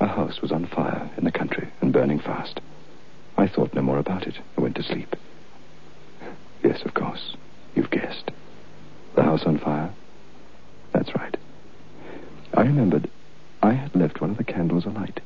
A 0.00 0.08
house 0.08 0.42
was 0.42 0.50
on 0.50 0.66
fire 0.66 1.08
in 1.16 1.22
the 1.22 1.30
country 1.30 1.68
and 1.80 1.92
burning 1.92 2.18
fast. 2.18 2.58
I 3.36 3.46
thought 3.46 3.72
no 3.72 3.82
more 3.82 3.98
about 3.98 4.26
it. 4.26 4.34
I 4.58 4.62
went 4.62 4.74
to 4.74 4.82
sleep. 4.82 5.14
Yes, 6.64 6.82
of 6.84 6.94
course. 6.94 7.36
You've 7.76 7.90
guessed. 7.90 8.32
The 9.14 9.22
house 9.22 9.44
on 9.46 9.58
fire? 9.58 9.94
That's 10.92 11.14
right. 11.14 11.36
I 12.56 12.62
remembered 12.62 13.10
I 13.62 13.72
had 13.72 13.96
left 13.96 14.20
one 14.20 14.30
of 14.30 14.36
the 14.36 14.44
candles 14.44 14.84
alight. 14.86 15.20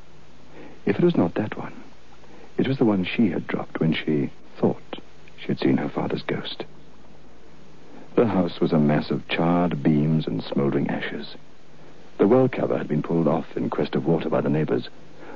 If 0.87 0.99
it 0.99 1.05
was 1.05 1.17
not 1.17 1.35
that 1.35 1.59
one, 1.59 1.75
it 2.57 2.67
was 2.67 2.79
the 2.79 2.87
one 2.87 3.05
she 3.05 3.29
had 3.29 3.47
dropped 3.47 3.81
when 3.81 3.93
she 3.93 4.31
thought 4.57 4.99
she 5.37 5.49
had 5.49 5.61
seen 5.61 5.77
her 5.77 5.91
father's 5.91 6.23
ghost. 6.23 6.65
The 8.17 8.27
house 8.27 8.61
was 8.61 8.73
a 8.73 8.79
mass 8.79 9.11
of 9.11 9.29
charred 9.29 9.83
beams 9.83 10.27
and 10.27 10.43
smoldering 10.43 10.89
ashes. 10.89 11.37
The 12.17 12.27
well 12.27 12.49
cover 12.49 12.79
had 12.79 12.89
been 12.89 13.03
pulled 13.03 13.29
off 13.29 13.57
in 13.57 13.69
quest 13.69 13.95
of 13.95 14.07
water 14.07 14.31
by 14.31 14.41
the 14.41 14.49
neighbors. 14.49 14.89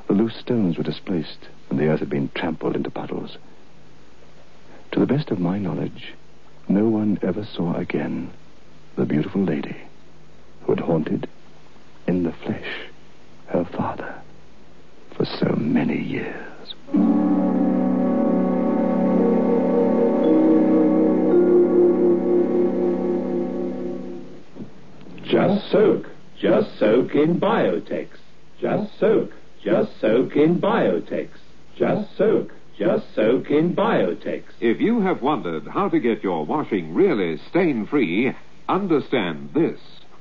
The 0.08 0.14
loose 0.14 0.36
stones 0.36 0.78
were 0.78 0.84
displaced, 0.84 1.48
and 1.68 1.78
the 1.78 1.88
earth 1.88 2.00
had 2.00 2.10
been 2.10 2.30
trampled 2.34 2.74
into 2.74 2.90
puddles. 2.90 3.36
To 4.92 4.98
the 4.98 5.06
best 5.06 5.30
of 5.30 5.38
my 5.38 5.58
knowledge, 5.58 6.14
no 6.68 6.88
one 6.88 7.18
ever 7.22 7.44
saw 7.44 7.74
again 7.74 8.30
the 8.96 9.04
beautiful 9.04 9.42
lady 9.42 9.76
who 10.62 10.72
had 10.72 10.80
haunted, 10.80 11.28
in 12.06 12.22
the 12.24 12.32
flesh, 12.44 12.88
her 13.48 13.64
father 13.76 14.20
for 15.16 15.24
so 15.24 15.54
many 15.56 16.00
years. 16.02 16.74
Just 25.24 25.70
soak. 25.70 26.06
Just 26.38 26.78
soak 26.78 27.14
in 27.14 27.40
Biotex. 27.40 28.08
Just 28.60 28.98
soak. 28.98 29.30
Just 29.64 30.00
soak 30.00 30.36
in 30.36 30.60
Biotex. 30.60 31.28
Just 31.76 32.16
soak. 32.18 32.52
Just 32.78 33.14
soak 33.14 33.50
in 33.50 33.74
Biotex. 33.74 34.42
If 34.60 34.80
you 34.80 35.00
have 35.00 35.22
wondered 35.22 35.66
how 35.68 35.88
to 35.88 36.00
get 36.00 36.22
your 36.22 36.44
washing 36.44 36.94
really 36.94 37.38
stain 37.48 37.86
free, 37.86 38.32
understand 38.68 39.50
this. 39.54 39.78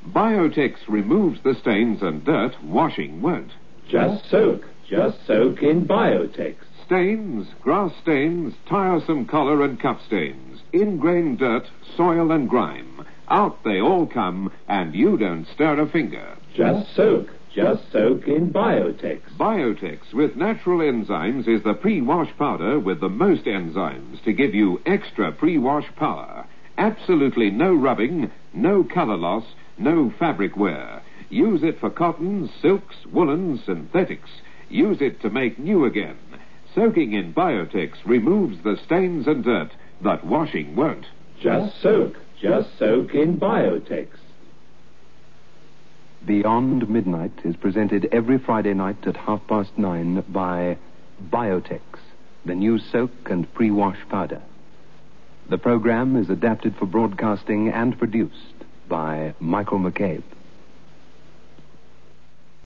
Biotex 0.08 0.78
removes 0.88 1.42
the 1.42 1.56
stains 1.56 2.02
and 2.02 2.24
dirt 2.24 2.62
washing 2.64 3.22
won't. 3.22 3.52
Just 3.88 4.30
soak. 4.30 4.64
Just 4.88 5.26
soak 5.26 5.62
in 5.62 5.88
Biotex. 5.88 6.56
Stains, 6.86 7.48
grass 7.62 7.94
stains, 8.02 8.54
tiresome 8.68 9.26
collar 9.26 9.64
and 9.64 9.80
cup 9.80 10.02
stains, 10.06 10.62
ingrained 10.74 11.40
dirt, 11.40 11.66
soil 11.96 12.32
and 12.32 12.50
grime. 12.50 13.06
Out 13.30 13.64
they 13.64 13.80
all 13.80 14.06
come, 14.06 14.52
and 14.68 14.94
you 14.94 15.18
don't 15.18 15.48
stir 15.48 15.80
a 15.80 15.88
finger. 15.88 16.38
Just 16.54 16.94
soak. 16.96 17.30
Just 17.54 17.92
soak 17.92 18.28
in 18.28 18.52
Biotex. 18.52 19.22
Biotex 19.38 20.14
with 20.14 20.36
natural 20.36 20.80
enzymes 20.80 21.48
is 21.48 21.64
the 21.64 21.74
pre-wash 21.74 22.30
powder 22.38 22.80
with 22.80 23.00
the 23.00 23.10
most 23.10 23.44
enzymes 23.44 24.22
to 24.24 24.34
give 24.34 24.56
you 24.56 24.82
extra 24.86 25.32
pre-wash 25.32 25.88
power. 25.96 26.46
Absolutely 26.78 27.52
no 27.52 27.74
rubbing, 27.74 28.32
no 28.54 28.84
color 28.84 29.18
loss, 29.18 29.44
no 29.82 30.14
fabric 30.20 30.56
wear. 30.56 31.02
Use 31.30 31.64
it 31.64 31.80
for 31.80 31.90
cottons, 31.90 32.50
silks, 32.62 32.96
woolens, 33.12 33.64
synthetics. 33.66 34.30
Use 34.70 35.02
it 35.02 35.22
to 35.22 35.30
make 35.30 35.58
new 35.58 35.86
again. 35.86 36.18
Soaking 36.76 37.14
in 37.14 37.34
Biotex 37.34 37.94
removes 38.06 38.64
the 38.64 38.78
stains 38.86 39.28
and 39.28 39.44
dirt 39.44 39.72
that 40.02 40.26
washing 40.26 40.76
won't. 40.76 41.06
Just 41.42 41.82
soak. 41.82 42.16
Just 42.40 42.78
soak 42.78 43.14
in 43.14 43.40
Biotex. 43.40 44.08
Beyond 46.26 46.90
Midnight 46.90 47.34
is 47.44 47.56
presented 47.56 48.08
every 48.12 48.38
Friday 48.38 48.74
night 48.74 49.08
at 49.08 49.18
half 49.18 49.42
past 49.48 49.72
nine 49.78 50.24
by 50.30 50.78
Biotex, 51.30 51.82
the 52.46 52.56
new 52.56 52.78
soak 52.78 53.12
and 53.30 53.52
pre-wash 53.54 53.98
powder. 54.10 54.42
The 55.50 55.58
program 55.58 56.16
is 56.16 56.30
adapted 56.30 56.76
for 56.78 56.86
broadcasting 56.86 57.70
and 57.70 57.98
produced 57.98 58.61
by 58.92 59.34
Michael 59.40 59.80
McCabe. 59.80 60.22